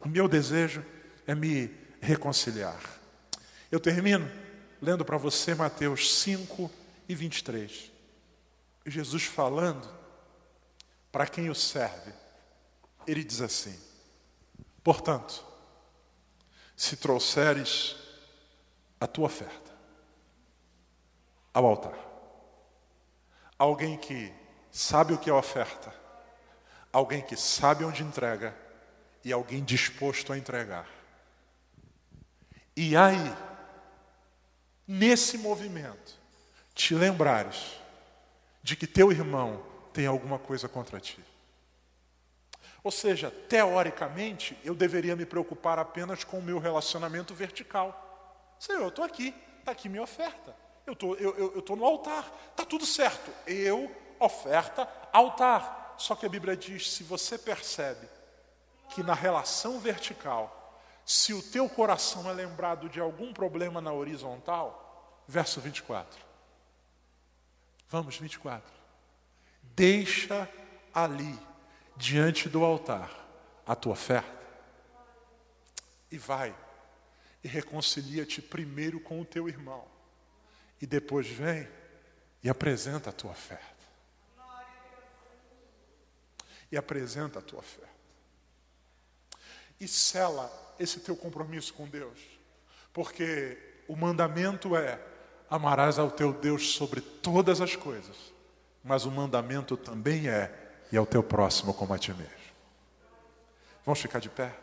O 0.00 0.08
meu 0.08 0.26
desejo 0.26 0.82
é 1.26 1.34
me 1.34 1.70
reconciliar. 2.00 2.80
Eu 3.70 3.78
termino 3.78 4.28
lendo 4.82 5.04
para 5.04 5.16
você 5.16 5.54
Mateus 5.54 6.12
5 6.16 6.68
e 7.08 7.14
23. 7.14 7.92
Jesus 8.84 9.22
falando 9.22 9.88
para 11.12 11.24
quem 11.24 11.48
o 11.48 11.54
serve, 11.54 12.12
ele 13.06 13.22
diz 13.22 13.40
assim: 13.40 13.78
Portanto, 14.82 15.44
se 16.76 16.96
trouxeres 16.96 17.94
a 19.00 19.06
tua 19.06 19.26
oferta 19.26 19.70
ao 21.54 21.64
altar, 21.64 21.96
alguém 23.56 23.96
que 23.96 24.32
sabe 24.72 25.12
o 25.12 25.18
que 25.18 25.30
é 25.30 25.32
oferta, 25.32 25.94
alguém 26.92 27.22
que 27.22 27.36
sabe 27.36 27.84
onde 27.84 28.02
entrega 28.02 28.56
e 29.24 29.32
alguém 29.32 29.62
disposto 29.62 30.32
a 30.32 30.38
entregar. 30.38 30.88
E 32.74 32.96
aí, 32.96 33.32
nesse 34.86 35.38
movimento, 35.38 36.18
te 36.74 36.94
lembrares 36.94 37.76
de 38.62 38.76
que 38.76 38.86
teu 38.86 39.10
irmão 39.10 39.62
tem 39.92 40.06
alguma 40.06 40.38
coisa 40.38 40.68
contra 40.68 41.00
ti. 41.00 41.18
Ou 42.84 42.90
seja, 42.90 43.30
teoricamente, 43.48 44.58
eu 44.64 44.74
deveria 44.74 45.14
me 45.14 45.24
preocupar 45.24 45.78
apenas 45.78 46.24
com 46.24 46.38
o 46.38 46.42
meu 46.42 46.58
relacionamento 46.58 47.34
vertical. 47.34 48.56
Senhor, 48.58 48.82
eu 48.82 48.88
estou 48.88 49.04
aqui, 49.04 49.34
está 49.60 49.72
aqui 49.72 49.88
minha 49.88 50.02
oferta. 50.02 50.54
Eu 50.84 50.96
tô, 50.96 51.14
estou 51.14 51.30
eu, 51.30 51.54
eu 51.54 51.62
tô 51.62 51.76
no 51.76 51.84
altar, 51.84 52.28
está 52.50 52.64
tudo 52.64 52.84
certo. 52.84 53.30
Eu, 53.46 53.94
oferta, 54.18 54.88
altar. 55.12 55.94
Só 55.96 56.16
que 56.16 56.26
a 56.26 56.28
Bíblia 56.28 56.56
diz: 56.56 56.90
se 56.90 57.04
você 57.04 57.38
percebe 57.38 58.08
que 58.90 59.02
na 59.02 59.14
relação 59.14 59.78
vertical 59.78 60.61
se 61.04 61.34
o 61.34 61.42
teu 61.42 61.68
coração 61.68 62.28
é 62.28 62.32
lembrado 62.32 62.88
de 62.88 63.00
algum 63.00 63.32
problema 63.32 63.80
na 63.80 63.92
horizontal, 63.92 65.22
verso 65.26 65.60
24. 65.60 66.20
Vamos, 67.88 68.16
24. 68.16 68.72
Deixa 69.62 70.48
ali, 70.94 71.38
diante 71.96 72.48
do 72.48 72.64
altar, 72.64 73.10
a 73.66 73.74
tua 73.74 73.92
oferta. 73.92 74.42
E 76.10 76.18
vai, 76.18 76.54
e 77.42 77.48
reconcilia-te 77.48 78.40
primeiro 78.40 79.00
com 79.00 79.20
o 79.20 79.24
teu 79.24 79.48
irmão. 79.48 79.86
E 80.80 80.86
depois 80.86 81.26
vem 81.26 81.68
e 82.42 82.48
apresenta 82.48 83.10
a 83.10 83.12
tua 83.12 83.30
oferta. 83.30 83.82
E 86.70 86.76
apresenta 86.76 87.38
a 87.38 87.42
tua 87.42 87.58
oferta. 87.58 87.92
E 89.82 89.88
sela 89.88 90.48
esse 90.78 91.00
teu 91.00 91.16
compromisso 91.16 91.74
com 91.74 91.88
Deus. 91.88 92.16
Porque 92.92 93.58
o 93.88 93.96
mandamento 93.96 94.76
é: 94.76 94.96
amarás 95.50 95.98
ao 95.98 96.08
teu 96.08 96.32
Deus 96.32 96.74
sobre 96.74 97.00
todas 97.00 97.60
as 97.60 97.74
coisas. 97.74 98.14
Mas 98.84 99.04
o 99.04 99.10
mandamento 99.10 99.76
também 99.76 100.28
é: 100.28 100.54
e 100.92 100.96
ao 100.96 101.04
teu 101.04 101.20
próximo 101.20 101.74
como 101.74 101.92
a 101.92 101.98
ti 101.98 102.14
mesmo. 102.14 102.30
Vamos 103.84 104.00
ficar 104.00 104.20
de 104.20 104.28
pé? 104.28 104.54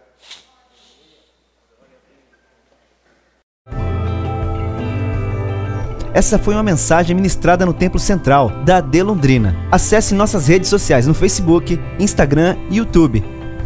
Essa 6.14 6.40
foi 6.40 6.54
uma 6.54 6.64
mensagem 6.64 7.14
ministrada 7.14 7.66
no 7.66 7.74
Templo 7.74 8.00
Central 8.00 8.64
da 8.64 8.78
AD 8.78 9.04
Londrina. 9.04 9.54
Acesse 9.70 10.16
nossas 10.16 10.48
redes 10.48 10.70
sociais 10.70 11.06
no 11.06 11.14
Facebook, 11.14 11.78
Instagram 12.00 12.56
e 12.72 12.78
YouTube 12.78 13.39